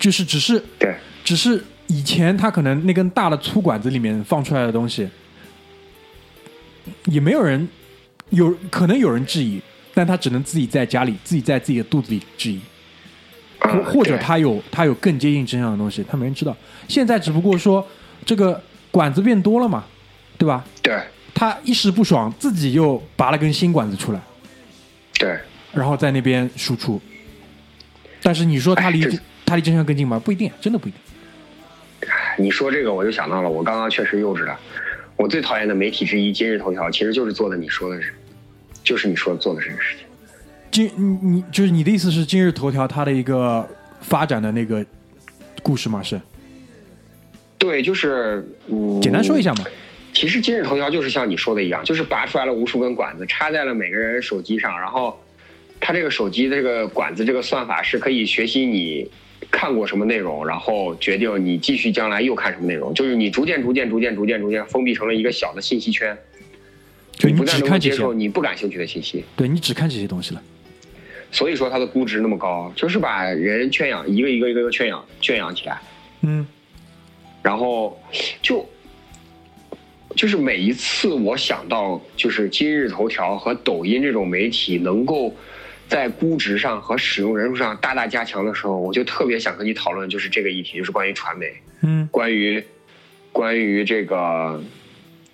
[0.07, 5.05] 就是只是对只是以前他可能那根大的粗管子里面放出来的东西，
[7.07, 7.67] 也没有人
[8.29, 9.61] 有可能有人质疑，
[9.93, 12.61] 但他只能自己在家里自己在自己的肚子里质疑。
[13.59, 16.55] 或嗯或者他有他有更接近真相的东西，他没人知道。
[16.87, 17.85] 现在只不过说
[18.25, 19.83] 这个管子变多了嘛，
[20.37, 20.63] 对吧？
[20.81, 20.97] 对
[21.33, 24.21] 他一时不爽，自己又拔了根新管子出来，
[25.19, 25.37] 对，
[25.73, 27.01] 然后在那边输出。
[28.21, 29.05] 但是你说他离
[29.47, 30.21] 他离真相更近吗？
[30.23, 30.99] 不一定，真的不一定。
[32.37, 34.59] 你说这个我就想到了，我刚刚确实幼稚了。
[35.15, 38.13] 我最讨厌的媒体之一，今日头条，其实就是做的你说的是，
[38.83, 40.05] 就是你说做的这个事情。
[40.69, 43.65] 今你你就是你的意思是今日头条它的一个
[44.01, 44.85] 发展的那个
[45.63, 46.03] 故事吗？
[46.03, 46.19] 是
[47.57, 49.63] 对，就是嗯，简单说一下嘛。
[50.13, 55.17] 其实今日头条就是像你说的一样，就是拔出来了无数根管子，插在了每个人手机上，然后
[55.79, 59.09] 它这个手机的这个管子这个算法是可以学习你
[59.49, 66.17] 看过什么内容，然后决定你继续将来又看什么内容，就是你逐渐逐渐逐渐逐渐逐渐封闭成了一个小的信息圈，
[67.13, 67.95] 就你你不但只看这些。
[67.95, 70.41] 能够接受，你不感兴趣的信息，对你只看这些东西了。
[71.31, 75.79] 所以说它的估值那么高，就是把人圈养一个一个一个一个圈养圈养起来。
[76.21, 76.45] 嗯。
[77.41, 77.97] 然后
[78.41, 78.67] 就
[80.15, 85.33] 就是每一次我想到就是今日头条和抖音这种媒体能够
[85.89, 92.63] 在估值上和使用人数上大大加强的时候，我就特别想和你讨论，就是这个议题，就是关于传媒，嗯关于
[93.31, 94.61] 关于这个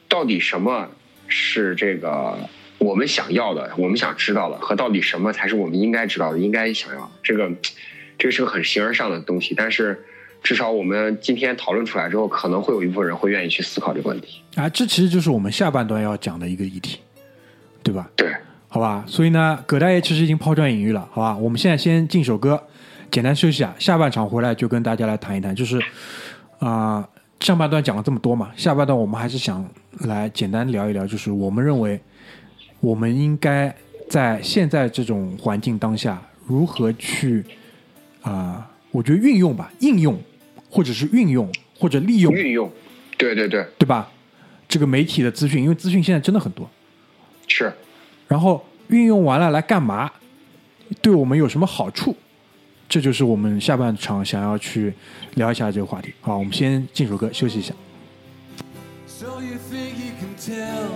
[0.07, 0.89] 到底什么
[1.27, 2.37] 是这个
[2.77, 7.11] 我们想要的，我们想知道的，和到底什么才是我们应该知道的，应该想要的。
[7.23, 7.49] 这个
[8.17, 10.03] 这个是个很形而上的东西，但是
[10.43, 14.41] 至少我们今天讨论出来之后，可能会有一部分人会愿意去思考这个问题。
[14.55, 16.99] 啊，这其实就是我们下半段要讲的一个议题，
[17.81, 18.09] 对吧？
[18.15, 18.35] 对，
[18.73, 21.37] 好吧，所以呢，葛大爷其实已经抛砖引玉了，好吧？
[21.37, 22.59] 我们现在先进首歌，
[23.11, 25.79] 简单休息啊，下半场回来就跟大家来谈一谈，就是
[26.57, 27.07] 啊、
[27.39, 29.63] 上半段讲了这么多嘛，下半段我们还是想
[29.99, 32.01] 来简单聊一聊，就是我们认为
[32.79, 33.71] 我们应该
[34.09, 37.45] 在现在这种环境当下，如何去
[38.23, 40.19] 啊、我觉得运用吧，应用
[40.67, 42.71] 或者是运用或者利用，运用，
[43.19, 44.09] 对对对，对吧？
[44.67, 46.67] 这个媒体的资讯，因为资讯现在真的很多，
[47.47, 47.71] 是
[48.27, 50.11] 然后运用完了来干嘛？
[51.01, 52.15] 对我们有什么好处？
[52.87, 54.93] 这就是我们下半场想要去
[55.35, 56.13] 聊一下这个话题。
[56.21, 57.73] 好，我们先进首歌休息一下。
[59.07, 60.91] So you think you can tell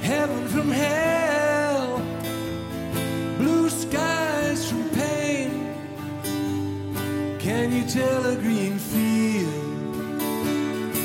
[0.00, 2.00] heaven from hell,
[3.38, 5.50] blue skies from pain?
[7.40, 9.52] Can you tell a green field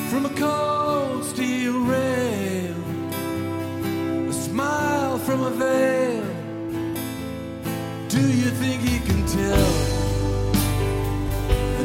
[0.10, 2.21] from a cold steel rail?
[4.52, 6.26] Smile from a veil.
[8.10, 9.72] Do you think he can tell?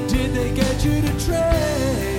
[0.08, 2.15] Did they get you to trade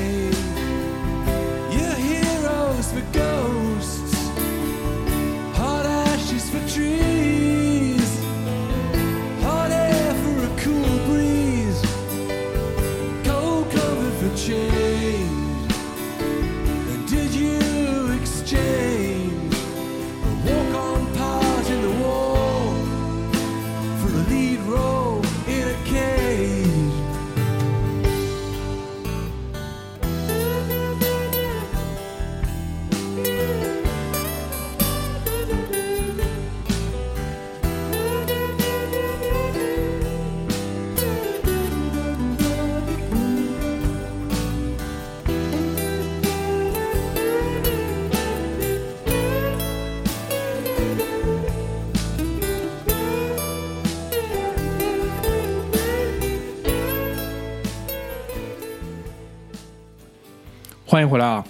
[60.97, 61.45] 欢迎回来啊！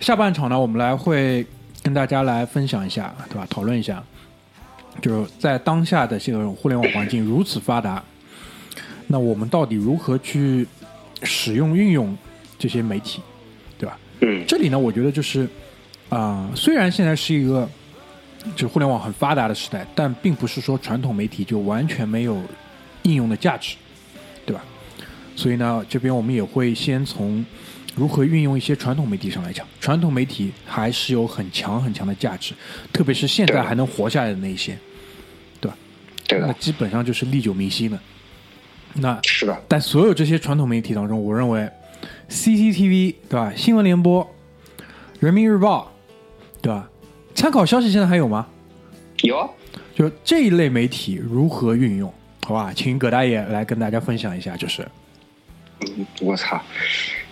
[0.00, 1.46] 下半场呢，我们来会
[1.82, 3.46] 跟大家来分享一下，对吧？
[3.48, 4.04] 讨论一下，
[5.00, 8.04] 就是在当下的这种互联网环境如此发达，
[9.06, 10.68] 那我们到底如何去
[11.22, 12.14] 使用运用
[12.58, 13.22] 这些媒体，
[13.78, 13.98] 对吧？
[14.20, 15.48] 嗯这里呢，我觉得就是
[16.10, 17.66] 啊、虽然现在是一个
[18.54, 22.42] 就是互联网很发达的时代，但并不是说传统媒体就完全没有
[23.04, 23.74] 应用的价值，
[24.44, 24.62] 对吧？
[25.34, 27.42] 所以呢，这边我们也会先从
[27.94, 32.54] 如何运用一些传统媒体上来讲，传统媒体还是有很强很强的价值，
[32.92, 34.76] 特别是现在还能活下来的那一些，
[35.60, 35.76] 对吧？
[36.26, 37.98] 对的，那基本上就是历久弥新的。
[38.94, 41.68] 那是的，但所有这些传统媒体当中，我认为
[42.28, 43.52] CCTV 对吧？
[43.56, 44.28] 新闻联播、
[45.20, 45.92] 人民日报
[46.60, 46.88] 对吧？
[47.34, 48.46] 参考消息现在还有吗？
[49.22, 49.48] 有
[49.94, 52.12] 就这一类媒体如何运用？
[52.44, 54.86] 好吧，请葛大爷来跟大家分享一下，就是
[56.20, 56.60] 我操，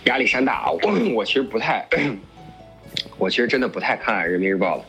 [0.05, 0.71] 压力山大啊！
[0.71, 0.79] 我
[1.13, 1.85] 我其实不太，
[3.17, 4.85] 我其实真的不太看人民日报了。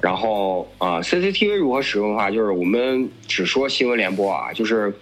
[0.00, 4.92] 然后啊、c c t v 如何使用的话，就是我们只说新闻联播啊，就是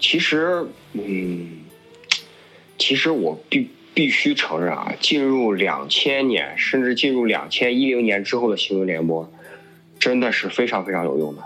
[0.00, 1.60] 其实嗯，
[2.76, 9.32] 其实我必必须承认啊，进入两千年甚至进入两千一零年之后的新闻联播，
[10.00, 11.42] 真的是非常非常有用的。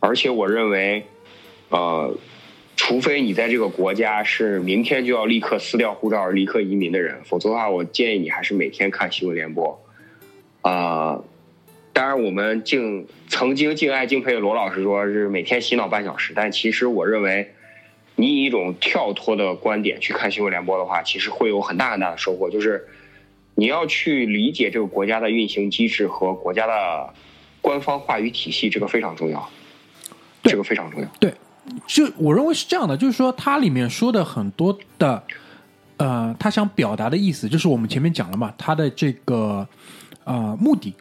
[0.00, 1.06] 而且我认为，
[1.68, 2.16] 呃，
[2.88, 9.78] 除非你在这个国家是明天就要立刻撕掉护照、立刻移民的人，否则的话，我建议你还是每天看新闻联播。
[10.62, 11.22] 啊、
[11.92, 17.52] 当然，我们敬曾经敬爱敬佩的罗老师说是每天洗脑半小时，但其实我认为，
[18.16, 22.88] 你以一种跳脱的观点去看新闻联播的话，其实会有很大很大的收获，就是
[23.54, 27.12] 你要去理解这个国家的运行机制和国家的
[27.60, 29.46] 官方话语体系，这个非常重要，
[30.42, 31.08] 这个非常重要。
[31.20, 31.30] 对，
[31.86, 35.22] 就我认为是这样的，就是说它里面说的很多的，
[35.96, 39.66] 呃，他想表达的意思，就是我们前面讲了嘛，他的这个
[40.24, 40.94] 呃目的，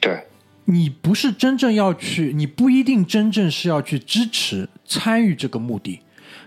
[0.00, 0.26] 对，
[0.64, 6.00] 你不是真正要去，你不一定真正是要去支持参与这个目的，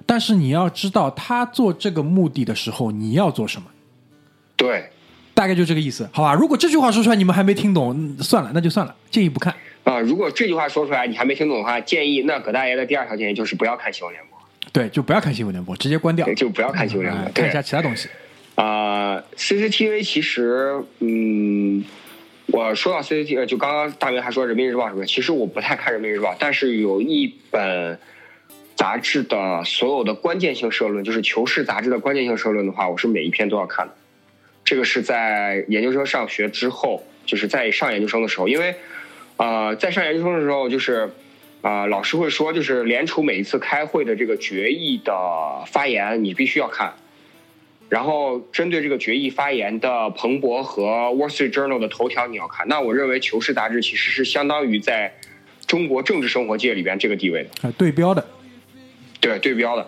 [0.06, 3.68] 但是你要知道他做这个目的的时候，你要做什么。
[4.56, 4.90] 对，
[5.34, 6.34] 大概就这个意思，好吧？
[6.34, 9.56] 如果这句话说出来你们还没听懂，嗯算了，那就算了，建议不看。
[9.88, 14.38] 啊、如果这句话说出来你还没听懂的话，建议那葛大爷的第二条建议就是不要看新闻联播，
[14.74, 18.10] 对，就不要看新闻联播，直接关掉对，，就不要看新闻联播，看一下其他东西。
[18.56, 21.86] 啊、CCTV 其实，嗯，
[22.48, 27.98] 我说到 CCTV，就刚刚大明还说《人民日报》什么的，其实我不太看《人民日报》，但是有一本
[28.76, 33.94] 杂志的所有的关键性社论，就是《求是》杂志的关键性社论的话，我是每一篇都要看的。
[34.66, 38.76] 这个是在研究生上学之后，就是在上研究生的时候，因为
[39.38, 41.10] 呃，在上研究生的时候，就是
[41.62, 45.14] 啊、老师会说，就是联储每一次开会的这个决议的
[45.68, 46.94] 发言，你必须要看。
[47.90, 50.84] 然后针对这个决议发言的彭博和
[51.16, 55.14] 《Wall Street Journal》的头条你要看，那我认为《求是》杂志其实是相当于在
[55.66, 57.50] 中国政治生活界里边这个地位的。
[57.62, 58.26] 呃，对标的，
[59.22, 59.88] 对对标的。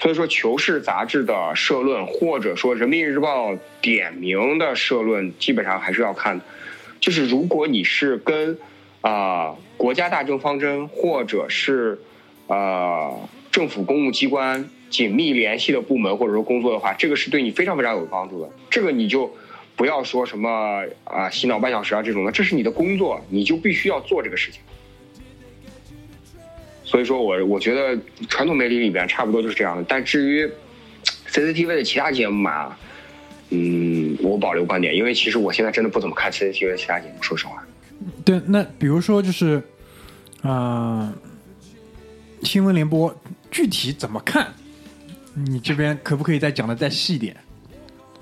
[0.00, 6.44] 所以说，《求是》杂志的社论，或者说《人民日报》点名的社论，基本上还是要看的。
[6.98, 8.58] 就是如果你是跟
[9.04, 12.00] 啊、国家大政方针，或者是
[12.46, 18.48] 呃政府公务机关紧密联系的部门或者说工作的话，这个是对你非常非常有帮助的。
[18.70, 19.30] 这个你就
[19.76, 24.62] 不要说什么啊、洗脑半小时啊这种的，这是你的工作，你就必须要做这个事情。
[26.82, 27.98] 所以说我我觉得
[28.28, 29.84] 传统媒体里边差不多就是这样的。
[29.86, 30.50] 但至于
[31.28, 32.74] CCTV 的其他节目嘛，
[33.50, 37.63] 嗯，我保留观点，因为其实我现在真的不怎么看 CCTV 的其他节目，说实话。
[38.24, 39.62] 对，那比如说就是，
[40.42, 41.12] 呃，
[42.42, 43.14] 新闻联播
[43.50, 44.52] 具体怎么看？
[45.34, 47.36] 你这边可不可以再讲的再细一点？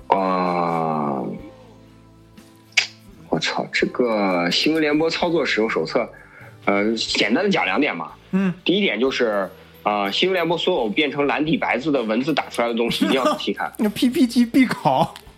[0.07, 1.21] 啊、
[3.29, 6.07] 我操，这个新闻联播操作使用手册，
[6.65, 8.11] 呃，简单的讲两点嘛。
[8.31, 9.49] 嗯，第一点就是，
[9.83, 13.71] 啊、新闻联播所有变成蓝底白字的文字打出来的东西，一定要仔细看。
[13.77, 15.13] 那 PPT 必考，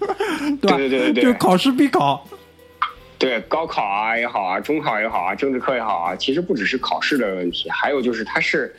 [0.62, 0.78] 对吧？
[0.78, 2.28] 对对对对对就考试必考。
[3.18, 8.76] 对高考啊也好啊，中考也好啊，政治课也好啊，其实不只是考试的问题，还有就是他是，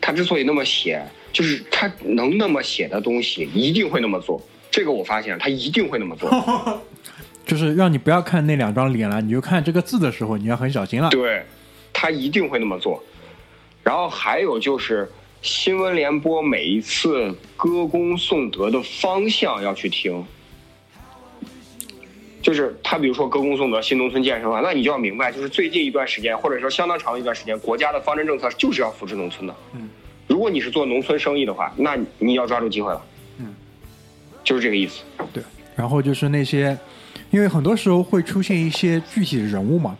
[0.00, 1.02] 他之所以那么写，
[1.32, 4.40] 就是他能那么写的东西，一定会那么做。
[4.70, 6.30] 这个我发现，他一定会那么做。
[7.44, 11.10] 就是让你不要看那两张脸了，你就看这个字的时候，你要很小心了。
[11.10, 11.42] 对，
[11.92, 13.02] 他一定会那么做。
[13.82, 15.10] 然后还有就是
[15.42, 20.24] 新闻联播每一次歌功颂德的方向要去听，
[22.42, 29.54] 就是他比如说歌功颂德新农村建设啊，那你就要明白，就是最近一段时间或者说相当长的一段时间，国家的方针政策就是要扶持农村的。
[29.74, 29.88] 嗯，
[30.26, 33.02] 如果你是做农村生意的话，那你要抓住机会了。
[33.38, 33.54] 嗯，
[34.42, 35.02] 就是这个意思。
[35.32, 35.42] 对，
[35.76, 36.76] 然后就是那些，
[37.30, 39.96] 因为很多时候会出现一些具体的人物嘛，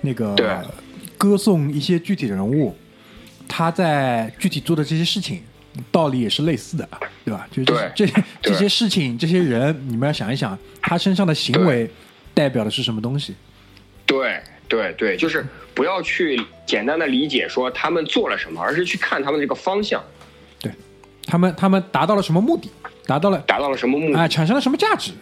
[0.00, 0.48] 那个对
[1.18, 2.74] 歌颂一些具体的人物，
[3.46, 5.42] 他在具体做的这些事情，
[5.90, 6.88] 道理也是类似的，
[7.24, 7.46] 对吧？
[7.50, 11.90] 就是这这这些事情、这些人，你们要想一想，他身上的行为
[12.34, 13.34] 代表的是什么东西？
[14.06, 20.02] 对对对，就是不要去简单的理解说他们做了什么，而是去看他们这个方向
[20.60, 20.72] 对
[21.26, 22.70] 他们，他们达到了什么目的？
[23.06, 24.18] 达到了达到了什么目的。
[24.18, 25.12] 啊、产生了什么价值？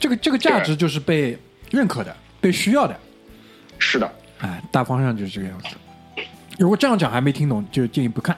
[0.00, 1.36] 这个这个价值就是被
[1.70, 2.98] 认可的，被需要的。
[3.78, 5.76] 是的，哎，大方向就是这个样子。
[6.58, 8.36] 如果这样讲还没听懂，就建议不看。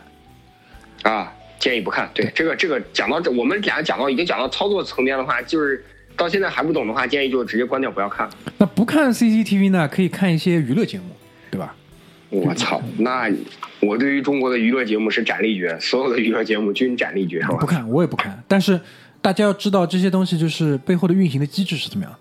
[1.02, 2.10] 啊，建议不看。
[2.14, 5.84] 对，这个这个讲到这，我们俩讲到已经讲到操作层面的话，就是
[6.16, 8.28] 到现在还不懂的话，建议就直接关掉不要看。
[8.58, 11.04] 那不看 CCTV 呢，可以看一些娱乐节目，
[11.50, 11.74] 对吧？
[12.30, 13.30] 我操，那
[13.80, 17.56] 我对于中国的娱乐节目是斩立决，所有的娱乐节目均斩立决，我？
[17.56, 18.42] 不看，我也不看。
[18.48, 18.80] 但是
[19.22, 22.18] 大家要知道这些东西就是背后的运行的机制是怎么样的。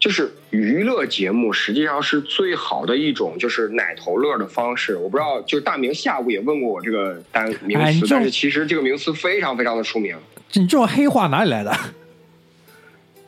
[0.00, 4.96] 就是娱乐节目实际上是最好的一种，就是奶头乐的方式。
[4.96, 10.16] 我不知道，就是大明下午也问过我这个单名词，哎但是其实这个名词非常非常的出名。
[10.54, 11.76] 你这种黑话哪里来的？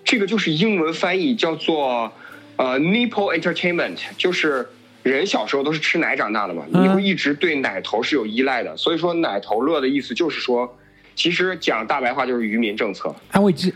[0.02, 2.10] 这个就是英文翻译叫做
[2.56, 4.66] 呃 nipple entertainment，就是
[5.02, 8.74] 人小时候都是吃奶长大的嘛，嗯你会一直对奶头是有依赖的。
[8.78, 10.78] 所以说，奶头乐的意思就是说，
[11.14, 13.14] 其实讲大白话就是愚民政策。
[13.30, 13.72] 安慰剂，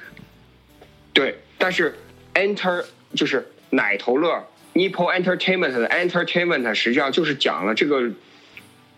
[1.13, 1.95] 对，但是
[2.37, 2.85] enter
[3.15, 8.11] 就是奶头乐 Nipple Entertainment 的 Entertainment 实际上就是讲了这个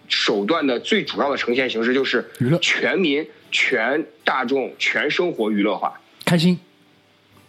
[0.08, 6.00] 手段的最主要的呈现形式就是娱乐全民、全大众、全生活娱乐化。
[6.24, 6.58] 开心。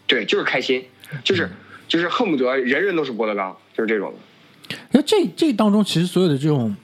[0.05, 0.85] 对，就是开心，
[1.23, 1.49] 就是
[1.87, 4.77] 就是恨不得人人都是郭德纲，就是这种的。
[4.91, 6.75] 那这这当中，其实所有的这种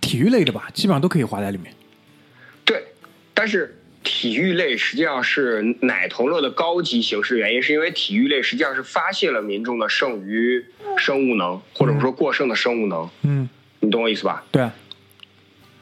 [0.00, 1.72] 体育类的吧，基本上都可以划在里面。
[2.64, 2.84] 对，
[3.34, 10.64] 但是体育类实际上是奶头乐的高级形式，原因是因为体育类实际上是发泄了民众的剩余
[10.96, 13.48] 生物能，或者说过剩的生物能，嗯，
[13.80, 14.42] 你懂我意思吧？
[14.50, 14.72] 对啊，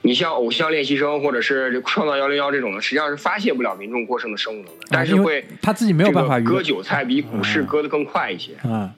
[0.03, 8.53] 你像偶像练习生或者是创造幺零幺这种的，实际上是发泄不了民众过剩的生物能的，但是会他自己没有办法割韭菜比股市割得更快一些。
[8.63, 8.93] 啊。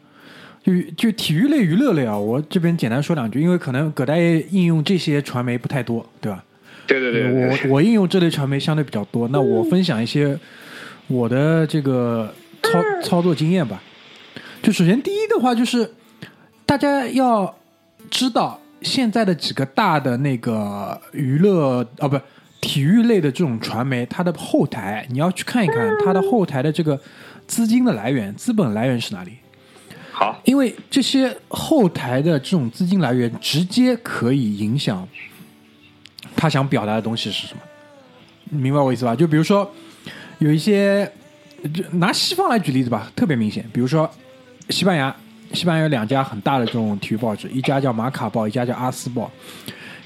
[0.63, 6.45] 就就体育类、娱乐类啊，我这边简单说两句，因为可能葛大爷应用这些传媒不太多，对吧？
[6.91, 10.37] 对对对对对我 我应用这类传媒相对比较多，那我分享一些
[11.07, 13.81] 我的这个操操作经验吧。
[14.61, 15.89] 就首先第一的话，就是
[16.67, 17.57] 大家要
[18.11, 22.21] 知道现在的几个大的那个娱乐啊，不
[22.61, 27.01] 体育类的这种传媒，它的后台你要去看一看它的后台的这个
[27.47, 29.33] 资金的来源、资本来源是哪里。
[30.13, 35.09] 好，因为这些后台的这种资金来源，直接可以影响
[36.41, 37.61] 他想表达的东西是什么。
[38.45, 39.15] 你明白我意思吧？
[39.15, 39.71] 就比如说
[40.39, 41.05] 有一些，
[41.75, 43.63] 就拿西方来举例子吧，特别明显。
[43.75, 44.11] 比如说
[44.71, 45.15] 西班牙，
[45.53, 49.31] 西班牙有两家很大的这种体育报纸，一家叫《马卡报》，一家叫《阿斯报》。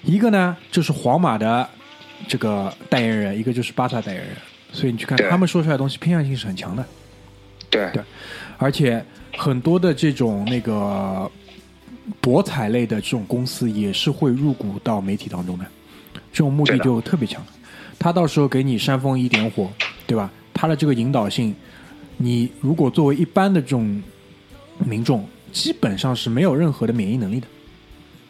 [0.02, 1.68] 一个呢就是皇马的
[2.26, 4.30] 这个代言人，一个就是巴萨代言人。
[4.72, 6.84] 所以你去看他们说出来的东西，偏向性是很强的。
[7.70, 8.02] 对对
[8.58, 9.04] 而且
[9.36, 11.30] 很多的这种那个
[12.20, 15.64] 博彩类的这种公司也是会入股到媒体当中的，
[16.34, 17.40] 这种目的就特别强。
[17.96, 19.70] 他到时候给你煽风一点火，
[20.04, 20.28] 对吧？
[20.52, 21.54] 他的这个引导性，
[22.16, 24.02] 你如果作为一般的这种
[24.78, 27.46] 民众，基本上是没有任何的免疫能力的，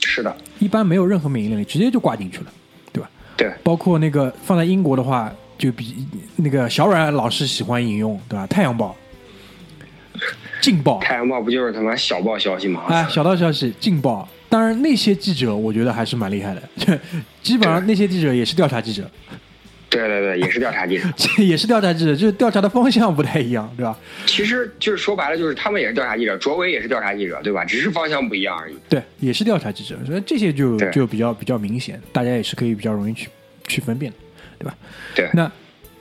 [0.00, 2.52] 是的，一般没有任何免疫能力，直接就挂进去了，
[2.92, 3.10] 对吧？
[3.38, 8.44] 对包括那个放在英国的话，就比那个小阮老师喜欢引用，对吧？
[8.46, 8.94] 《太阳报》、
[10.60, 12.82] 《劲爆》太阳报不就是他妈小报消息吗？
[12.88, 14.28] 哎，小道消息，劲爆。
[14.54, 16.92] 当然，那些记者我觉得还是蛮厉害的，就
[17.42, 19.10] 基本上那些记者也是调查记者，
[19.90, 21.08] 对对对，也是调查记者。
[21.42, 23.98] 也是调查记者，就是调查的方向不太一样，对吧？
[24.26, 27.64] 其实就是说白了，就是他们也是调查记者，卓伟也是调查记者，对吧？
[27.64, 28.76] 只是方向不一样而已。
[28.88, 33.28] 对，也是调查记者，所以这些就就比较比较明显，大家也是可以比较容易去
[33.66, 34.18] 去分辨的，
[34.60, 34.76] 对吧？
[35.16, 35.50] 对，那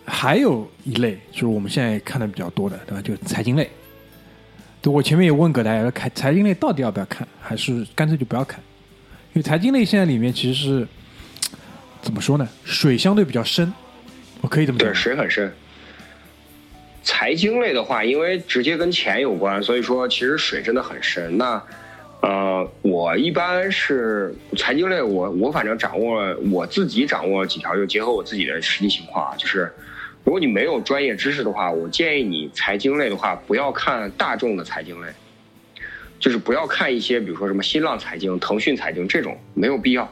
[0.06, 3.02] 还有一类就是我们现在看的比较多的，对吧？
[3.02, 3.68] 就是财经类。
[4.84, 8.62] 对，我前面也问过大爷，看财经类到底要不要看，还是干脆就不要看？
[9.32, 10.88] 因为财经类现在里面其实是
[12.02, 12.46] 怎么说呢？
[12.66, 13.72] 水相对比较深，
[14.42, 15.50] 我可以这么讲对，水很深。
[17.02, 21.38] 财经类的话，因为直接跟钱有关，所以说其实水真的很深。
[21.38, 21.64] 那
[22.22, 29.72] 呃，我一般是财经类我，我反正掌握了我自己掌握了几条，就结合我自己的实际情况啊，就是
[30.24, 35.08] 如果你没有专业知识的话，我建议你财经类的话不要看大众的财经类，
[36.20, 40.10] 就是不要看一些比如说什么新浪财经、腾讯财经这种，没有必要。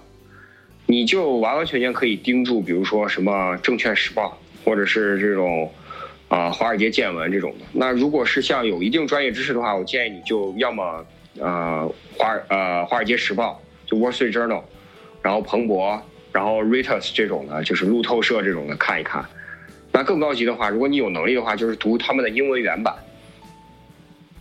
[0.86, 5.72] 你就完完全全可以盯住，比如说什么《证券时报》或者是这种
[6.28, 7.66] 啊、华尔街见闻这种的。
[7.72, 11.06] 那如果是像有一定专业知识的话，我建议你就要么
[11.40, 14.64] 呃华呃华尔街时报，就 Wall Street Journal，
[15.22, 16.02] 然后彭博，
[16.34, 19.24] 然后 Reuters 这种的，就是路透社这种的看一看。
[19.92, 22.94] 那更高级的话，如果你有能力的话，就是读他们的英文原版，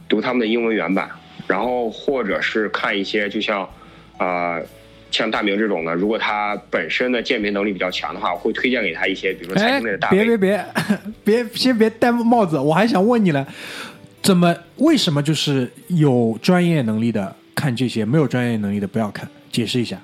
[0.09, 1.11] 读他们的英文原版，
[1.47, 3.63] 然后或者是看一些就像
[4.17, 4.55] 啊。
[4.57, 4.63] 呃
[5.13, 10.37] 像大明这种的，如果他本身的鉴别能力比较强的话，我会推荐给他一些，比如说财哎经类的大，别别。
[10.37, 10.65] 别
[11.25, 13.45] 别，先别戴帽子，我还想问你呢，
[14.23, 19.29] 怎么为什么就是有专业能力的看这些，没有专业能力的不要看？
[19.51, 20.01] 解释一下。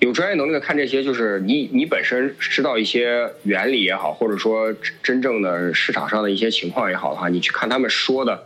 [0.00, 4.72] 有专业能力的看这些，就是你你本身知道一些原理也好，或者说
[5.02, 8.44] 真正的市场上的一些情况也好的话，你去看他们说的，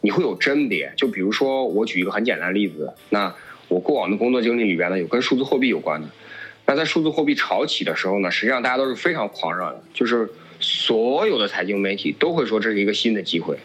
[0.00, 0.90] 你会有甄别。
[0.96, 3.34] 就比如说，我举一个很简单的例子，那
[3.68, 6.08] 我过往的工作经历里边呢，有跟数字货币有关的。
[6.64, 10.28] 那在数字货币潮起的时候呢，实际上大家都是非常狂热的，就是
[10.60, 13.58] 所有的财经媒体都会说这是一个新的机会，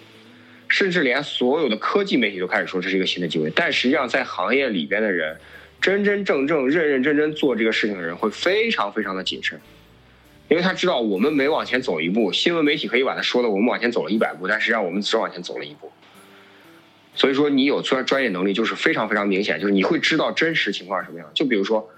[0.67, 3.49] 甚至连所有的科技媒体都开始说这是一个新的机会。
[3.55, 5.37] 但实际上，在行业里边的人，
[5.81, 9.59] 真真正正认认真真做这个事情的人会非常非常的谨慎，
[10.47, 15.91] 因为他知道我们每往前走一步，新闻媒体可以把它说的我们往前走了一百步，但实际上我们只往前走了一步。
[17.15, 21.27] 所以说你有专专业能力，就是非常非常明显，就是你会知道真实情况是什么样。
[21.33, 21.89] 就比如说，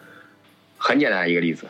[0.77, 1.67] 很简单的一个例子，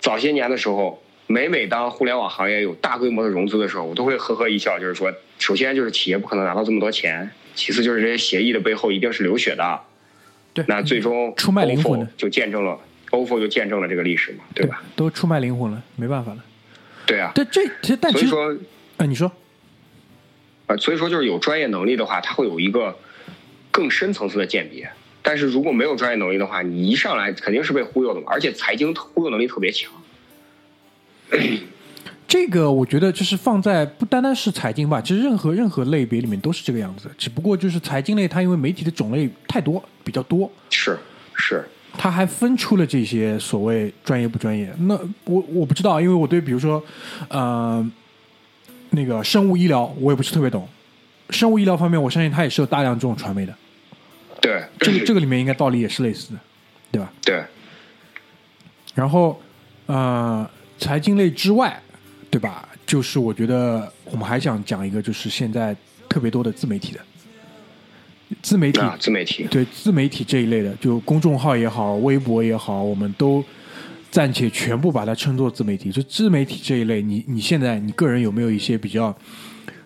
[0.00, 9.80] 早些年的时候，每每当互联网行业有大规模的融资的时候，我都会呵呵一笑，就是说，首先就是企业不可能拿到这么多钱，其次就是这些协议的背后一定是流血的。
[10.54, 12.78] 对，那最终出卖灵魂的就见证了
[13.10, 14.82] OFO 就见证了这个历史嘛，对吧？
[14.94, 16.44] 都出卖灵魂了，没办法了。
[17.06, 18.64] 对啊，对，这其实但其实，所以说
[18.98, 19.30] 哎，你说，
[20.66, 22.96] 呃，所以说就是有专业能力的话，他会有一个
[23.70, 24.90] 更深层次的鉴别。
[25.22, 28.26] 但是如果没有专业能力的话，你一上来肯定是被忽悠的嘛。
[28.28, 29.90] 而且财经忽悠能力特别强。
[32.32, 37.10] 这个我觉得就是放在不单单是财经吧，其实任何任何类别里面都是这个样子。
[37.18, 40.98] 只不过就是财经类，它因为媒体的种类太多，比较多，是
[41.34, 41.62] 是，
[41.98, 44.72] 它还分出了这些所谓专业不专业。
[44.78, 46.82] 那我我不知道，因为我对比如说，
[47.28, 47.86] 呃，
[48.92, 50.66] 那个生物医疗我也不是特别懂。
[51.28, 53.54] 生物医疗方面，我相信它也是有大量这种传媒的。
[54.40, 56.40] 对，这个这个里面应该道理也是类似的，
[56.92, 57.12] 对吧？
[57.20, 57.44] 对
[58.94, 59.38] 然后
[59.84, 61.78] 呃，财经类之外，
[62.32, 62.66] 对吧？
[62.86, 65.76] 就是我觉得我们还想讲一个，就是现在
[66.08, 67.00] 特别多的自媒体的
[68.40, 73.44] 自媒体，啊，自媒体对自媒体这一类的，就公众号也好，微博也好，我们都
[74.10, 75.92] 暂且全部把它称作自媒体。
[75.92, 79.14] 就自媒体这一类，你你现在你个人有没有一些比较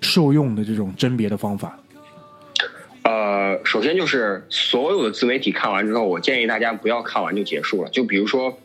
[0.01, 1.77] 受用的这种甄别的方法？
[3.03, 7.91] 呃，首先就是所有的自媒体看完之后，我建议大家不要看完就结束了。
[7.91, 8.57] 就比如说，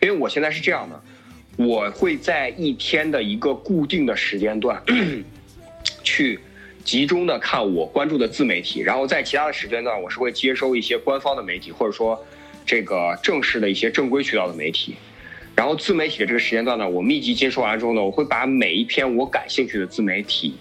[0.00, 1.02] 因为我现在是这样的，
[1.56, 4.82] 我会在一天的一个固定的时间段，
[6.04, 6.38] 去
[6.84, 12.22] 集中的看我关注的自媒体，然后在其他的时间段，我是会接收一些官方的媒体，或者说
[12.66, 14.94] 这个正式的一些正规渠道的媒体。
[15.54, 20.54] 然后自媒体的这个时间段呢，我密集接收完之后呢，我会把每一篇我感兴趣的自媒体，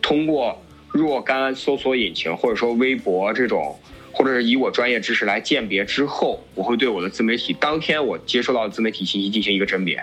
[0.00, 3.76] 通过若干搜索引擎或者说微博这种，
[4.12, 10.00] 或者是以我专业知识来鉴别之后，我会对我的自媒体当天我接收到的自媒体信息进行一个甄别。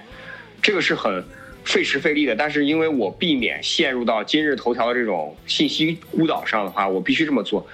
[0.63, 1.23] 这个是很
[1.65, 7.67] 费时费力的，但是因为我避免陷入到今日头条的这种信息孤岛上的话，我必须这么做。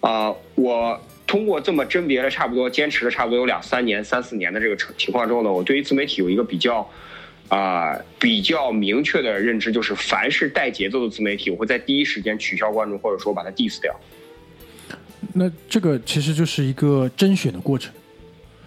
[0.00, 6.90] 啊、我通过这么甄别了差不多，坚持了差不多有两三年、三四年的这个情况之后呢，我对于自媒体有一个比较
[7.48, 13.94] 啊、比较明确的认知，就是凡是带节奏的自媒体，我会在第一时间取消关注，或者说把它 diss 掉。
[15.32, 17.92] 那这个其实就是一个甄选的过程，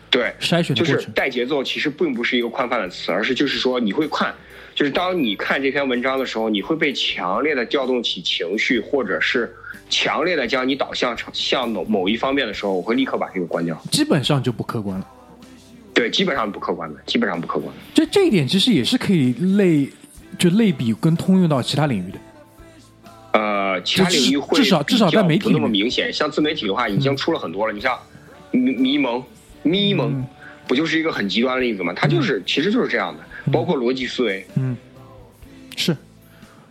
[0.09, 0.97] 对，筛选就是。
[1.13, 4.33] 带节奏，其实并不是一个宽泛的词，而是就是说你会看，
[4.73, 9.53] 就是当你看这篇文章的时候，你会被强烈的调动起情绪，或者是
[9.89, 13.75] 强烈的将你导向成向某某一方面的时候，我会立刻把这个关掉。
[13.91, 15.07] 基本上就不客观了。
[15.93, 17.81] 对，基本上不客观的，基本上不客观的。
[17.93, 19.89] 这这一点其实也是可以类
[20.37, 22.19] 就类比跟通用到其他领域的。
[23.33, 27.73] 呃，其他领域会至少至少在媒体不那么明显，像自媒体的话，已经出了很多了。
[27.73, 27.97] 你像
[28.51, 29.23] 迷迷蒙、
[29.67, 30.25] 咪蒙，嗯。
[30.67, 31.93] 不就是一个很极端的例子吗？
[31.95, 34.45] 它就是、其实就是这样的，包括逻辑思维。
[34.55, 34.75] 嗯，
[35.77, 35.95] 是，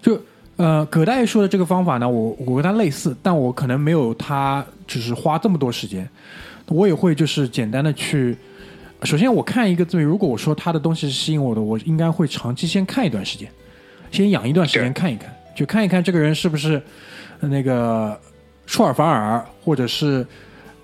[0.03, 0.21] 就
[0.57, 6.07] 呃，葛大爷说的这个方法呢，我我跟他类似，但我可能没有他就是花这么多时间，
[6.67, 8.37] 我也会就是简单的去，
[9.03, 13.51] 首先我看一个自媒体，如果我说他的东西是吸引我的，我应该会长期先看一段时间，
[14.11, 16.83] 先养一段时间看一看，就看一看这个人是不是
[17.41, 18.21] 呃那个
[18.67, 20.27] 出尔反尔，或者是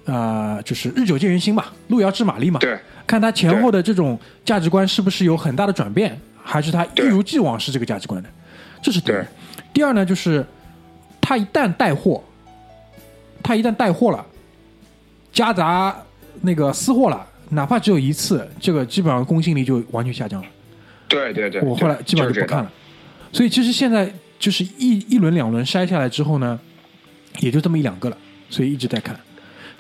[0.04, 8.28] 呃就是日久见人心吧，路遥知马力嘛，对，看他前后的这种价值观是不是有很大的转变，还是他一如既往是这个价值观的，
[8.82, 9.24] 这是第一对。
[9.72, 10.44] 第二呢，就是
[11.20, 12.22] 他一旦带货，
[13.42, 14.26] 他一旦带货了，
[15.32, 15.96] 夹杂
[16.40, 20.48] 那个私货了，哪怕只有一次，这个基本上公信力就完全下降了。
[21.08, 21.62] 对对对。
[21.62, 22.70] 我后来基本上就不看了。
[23.32, 26.58] 所以其实现在就是一一轮两轮筛下来之后呢，
[27.40, 28.16] 也就这么一两个了，
[28.50, 29.18] 所以一直在看。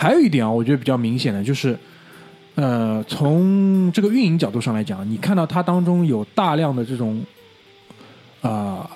[0.02, 1.78] 还有一点啊，我觉得比较明显的就是，
[2.56, 7.24] 呃，从这个运营角度上来讲，你看到它当中有大量的这种，
[8.40, 8.90] 啊、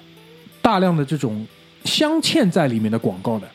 [0.61, 1.47] 大量的这种
[1.85, 3.49] 镶嵌在里面的广告的，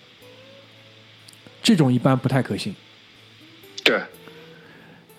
[1.62, 2.74] 这种一般不太可信。
[3.84, 3.99] 对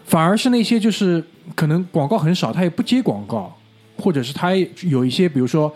[0.06, 1.22] 反而是那些就是
[1.54, 3.54] 可能广告很少，它也不接广告，
[3.98, 5.70] 或者是它有一些比如说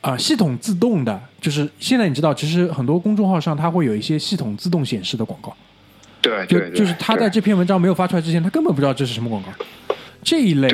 [0.00, 5.56] 啊、系统自动的，就是现在你知道，其实很多公众号上它会有一些系统自动显示的广告，就
[6.20, 9.48] 对就，对就是他在这篇文章没有发出来之前，他根本不知道这是什么广告，
[10.22, 10.68] 这一类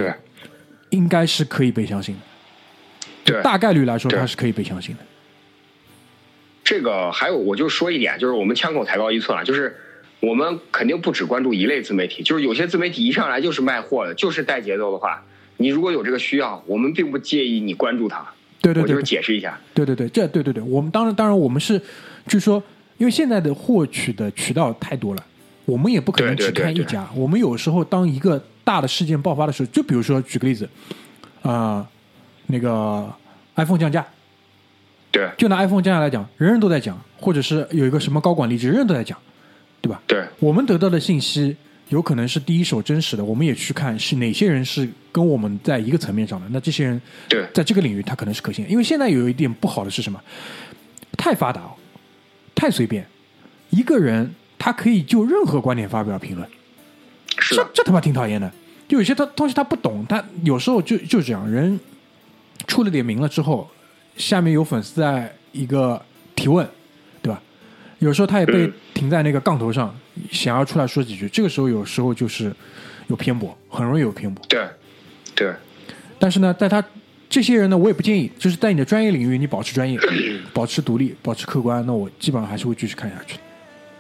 [0.90, 2.20] 应该是可以被相信的，
[3.24, 3.42] 对。
[3.42, 4.18] 大概率来说对。
[4.18, 5.02] 它是可以被相信的。
[6.64, 9.76] 这个还有，我就说一点，就是我们枪口抬高一寸啊，就是
[10.18, 15.22] 我们肯定不只关注一类自媒体，就是有些自媒体一上来就是卖货的，就是带节奏的话，
[15.58, 18.26] 你如果有这个需要，我们并不介意你关注他。
[18.60, 19.56] 对对对我就是解释一下。
[19.72, 21.78] 对对对，这对对对，我们当然当然我们是，
[22.26, 22.60] 就是说
[22.96, 25.24] 因为现在的获取的渠道太多了，
[25.66, 27.06] 我们也不可能只对对对对看一家。
[27.14, 30.66] 我们有时候当一个大的事件爆发的时候，就比如说举个例子，
[31.42, 31.86] 啊、
[32.46, 33.12] 那个
[33.56, 34.06] iPhone 降价，
[35.10, 39.18] 对就拿 iPhone 降价来讲，人人都在讲，或者是有一个什么高管离职，人人都在讲，
[39.82, 40.00] 对吧？
[40.06, 41.56] 对我们得到的信息
[41.88, 46.46] 有可能是第一手真实的，我们也去看是哪些人是跟我们在一个层面上的。
[46.50, 50.20] 那这些人对在这个领域他可能是可信的，因为现在有一点不好的是什么？
[51.16, 51.62] 太发达，
[52.54, 53.06] 太随便，
[53.70, 56.48] 一个人他可以就任何观点发表评论，
[57.50, 58.50] 这这他妈挺讨厌的。
[58.88, 61.78] 就有些他东西他不懂，他有时候就就这样，人
[62.66, 63.68] 出了点名了之后，
[64.16, 66.00] 下面有粉丝在一个
[66.34, 66.66] 提问，
[67.20, 67.42] 对吧？
[67.98, 69.92] 有时候他也被嗯停在那个杠头上，
[70.30, 72.54] 想要出来说几句，这个时候有时候就是
[73.08, 74.44] 有偏颇，很容易有偏颇。
[74.48, 74.64] 对
[75.34, 75.52] 对
[76.18, 76.82] 但是呢，在他
[77.28, 79.98] 这些人呢，我也不建议，就是在你的专业领域，你保持专业，
[80.54, 83.40] 保持独立，保持客观，那我基本上还是会继续看下去的。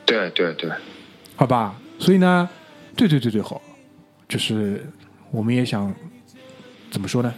[0.06, 0.70] 对对对，
[1.34, 1.74] 好吧？
[1.98, 2.48] 所以呢，
[2.96, 3.60] 最最最最好，
[4.28, 4.86] 就是
[5.30, 5.92] 我们也想
[6.90, 7.34] 怎么说呢？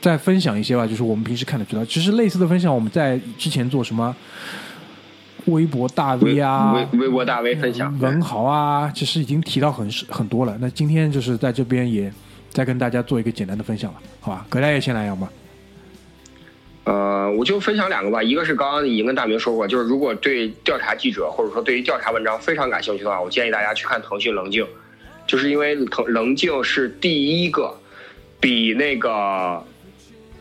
[0.00, 1.84] 再分享一些吧，就是我们平时看的渠道。
[1.84, 4.14] 其实类似的分享，我们在之前做什么
[5.46, 10.56] 微博大 V 啊、微微博大 V 分享，文豪啊，其实已经提到很很多了。
[10.60, 12.12] 那今天就是在这边也
[12.50, 14.46] 再跟大家做一个简单的分享了，好吧？
[14.48, 15.28] 葛大爷先来，要吗？
[16.90, 24.66] 呃，我就分享两个吧，一个是刚刚已经跟大明说过，就是如果对调查记者或者说对于调查文章非常感兴趣的话，我建议大家去看腾讯棱镜，
[25.24, 27.72] 就是因为腾棱镜是第一个
[28.40, 29.62] 比那个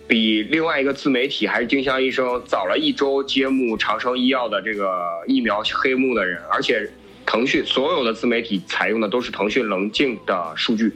[0.07, 4.91] 比另外一个自媒体还是丁香医生早了一周揭幕长生医药的这个
[5.27, 6.89] 疫苗黑幕的人，而且
[7.27, 10.91] 腾讯所有的自媒体采用的都是腾讯棱镜的数据。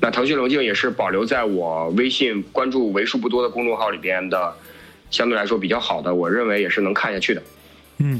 [0.00, 4.54] 那腾讯龙镜也是保留在我微信关注为数不多的公众号里边的，
[5.10, 7.42] 相对来说比较好的，我认为也是能看下去的。
[7.98, 8.18] 嗯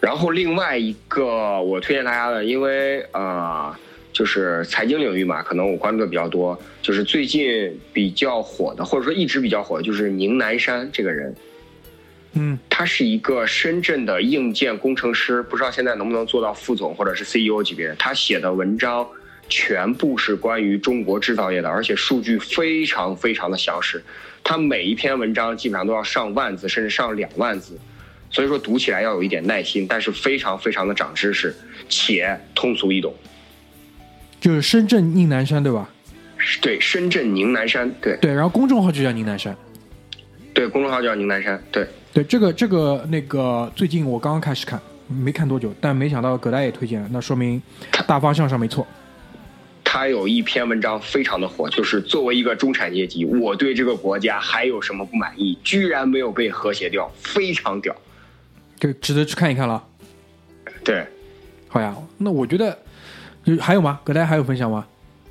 [0.00, 3.74] 然后另外一个我推荐大家的，因为呃，
[4.12, 11.34] 就是财经领域嘛，可能我关注的比较多，就是最近比较火的，或者说一直比较火的，就是宁南山这个人，
[12.34, 17.92] 嗯他是一个深圳的硬件工程师，不知道现在能不能做到副总或者是 CEO 级别。
[17.98, 19.04] 他写的文章
[19.48, 24.02] 全部是关于中国制造业的，而且数据非常非常的详实。
[24.44, 27.78] 他每一篇文章基本上都要上万字，甚至上两万字，
[28.30, 31.54] 所以说读起来要有一点耐心，但是非常非常的长知识，
[31.88, 33.14] 且通俗易懂。
[34.40, 35.88] 就是深圳宁南山，对吧？
[36.62, 39.54] 对，深圳宁南山，对对，然后公众号就叫宁南山。
[40.54, 41.86] 对，公众号叫宁南山，对。
[42.12, 47.60] 对，这个这个那个，最近我刚刚开始看，没看多久，但没想到葛大爷推荐了，那说明
[48.06, 48.86] 大方向上没错。
[49.90, 55.58] 他有一篇文章非常的火，就是作为一个中产阶级，我对这个国家还有什么不满意？
[55.64, 57.96] 居然没有被和谐掉，非常屌。
[58.78, 59.82] 这值得去看一看了。
[60.84, 61.06] 对，
[61.68, 62.78] 好呀，那我觉得
[63.42, 63.98] 就还有吗？
[64.04, 64.86] 葛大爷还有分享吗？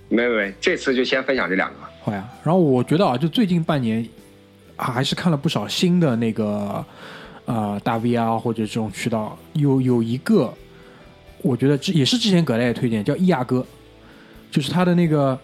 [0.10, 1.76] 没没没，这次就先分享这两个。
[2.02, 4.04] 好呀，然后我觉得啊，就最近半年，
[4.76, 6.84] 啊还是看了不少新的那个
[7.46, 10.52] 呃大 V 啊，或者这种渠道，有有一个，
[11.44, 13.64] 我觉得之也是之前葛大爷推荐，叫易亚哥，
[14.52, 15.40] 就是他的那个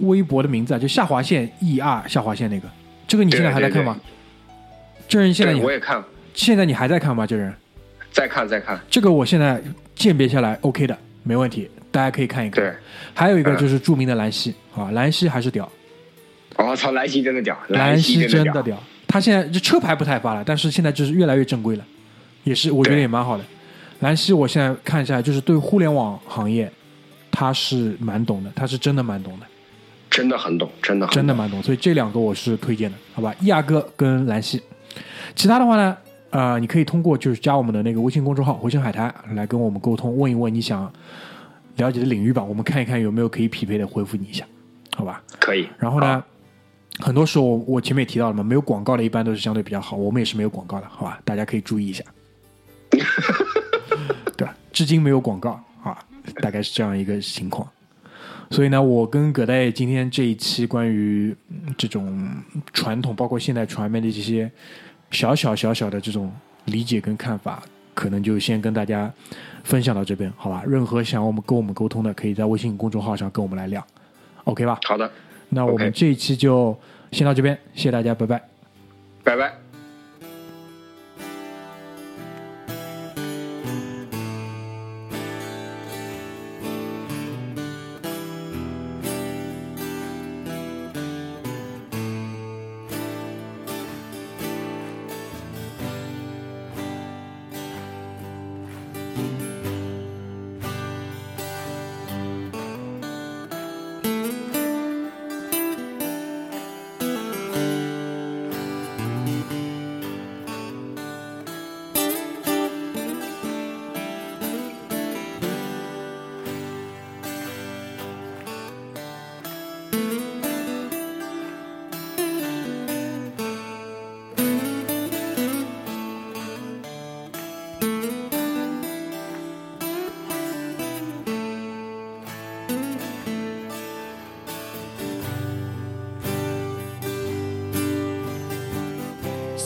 [0.00, 2.68] 微博的名字啊，就下划线 E R 下划线那个，
[3.06, 3.98] 这个你现在还在看吗？
[5.06, 7.26] 这人现在我也看，现在你还在看吗？
[7.26, 7.54] 这人，
[8.10, 8.80] 在看在看。
[8.90, 9.62] 这个我现在
[9.94, 12.64] 鉴别下来 OK 的，没问题，大家可以看一看。
[12.64, 12.72] 对，
[13.14, 15.70] 还有一个嗯就是著名的兰溪啊，兰溪还是屌，
[16.56, 18.82] 我、哦操，兰溪真的屌，兰溪溪真的的屌。
[19.06, 21.84] 他现在这车牌不太发了，但是现在就是越来越正规了，
[22.42, 23.44] 也是我觉得也蛮好的。
[24.00, 26.70] 兰溪我现在看一下，就是对互联网行业，
[27.36, 29.46] 他是蛮懂的，他是真的蛮懂的，
[30.08, 31.60] 真的很懂，真的真的蛮懂。
[31.60, 33.34] 所以这两个我是推荐的，好吧？
[33.40, 34.62] 亚哥跟兰溪，
[35.34, 35.96] 其他的话呢，
[36.30, 40.90] 呃，你可以通过就是加我们的那个微信公众号“回声海滩”来跟我们沟通，问一问你想
[41.76, 44.46] 了解的领域吧，我们看一看有没有可以匹配的，回复你一下，
[44.94, 45.20] 好吧？
[45.40, 45.68] 可以。
[45.76, 46.22] 然后呢
[47.00, 51.18] 好，很多时候我前面也提到了嘛，没有广告的一般都是相对比较好，我们也是没有广告的，好吧？
[51.24, 52.04] 大家可以注意一下，
[54.36, 54.54] 对吧？
[54.72, 55.73] 至今没有广告啊，
[56.40, 57.68] 大概是这样一个情况。
[58.50, 62.28] 所以呢，我跟葛大爷今天这一期关于嗯这种
[62.72, 64.50] 传统，包括现代传媒的这些
[65.10, 66.30] 小小小小的这种
[66.66, 67.62] 理解跟看法，
[67.94, 69.12] 可能就先跟大家
[69.64, 70.62] 分享到这边，好吧？
[70.66, 73.84] 任何想我们跟我们沟通的，可以在微信公众号上跟我们来聊
[74.44, 74.78] ，OK 吧？
[74.84, 75.10] 好的，
[75.48, 76.78] 那我们这一期就
[77.12, 78.42] 先到这边，谢谢大家，拜拜。
[79.24, 79.63] 拜拜。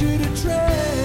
[0.00, 0.95] you to trade.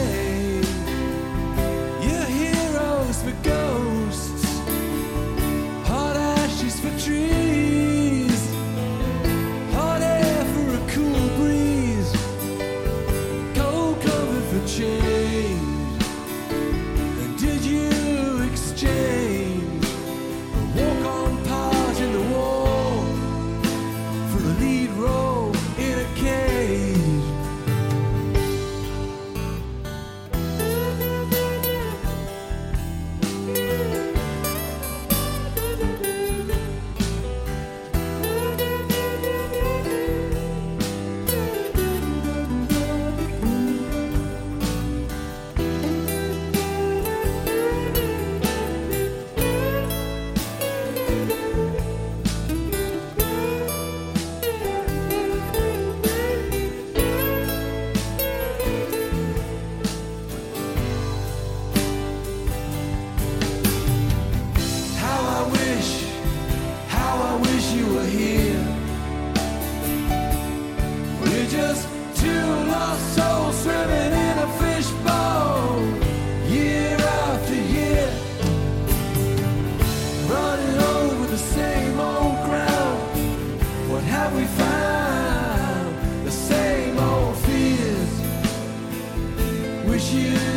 [90.13, 90.50] You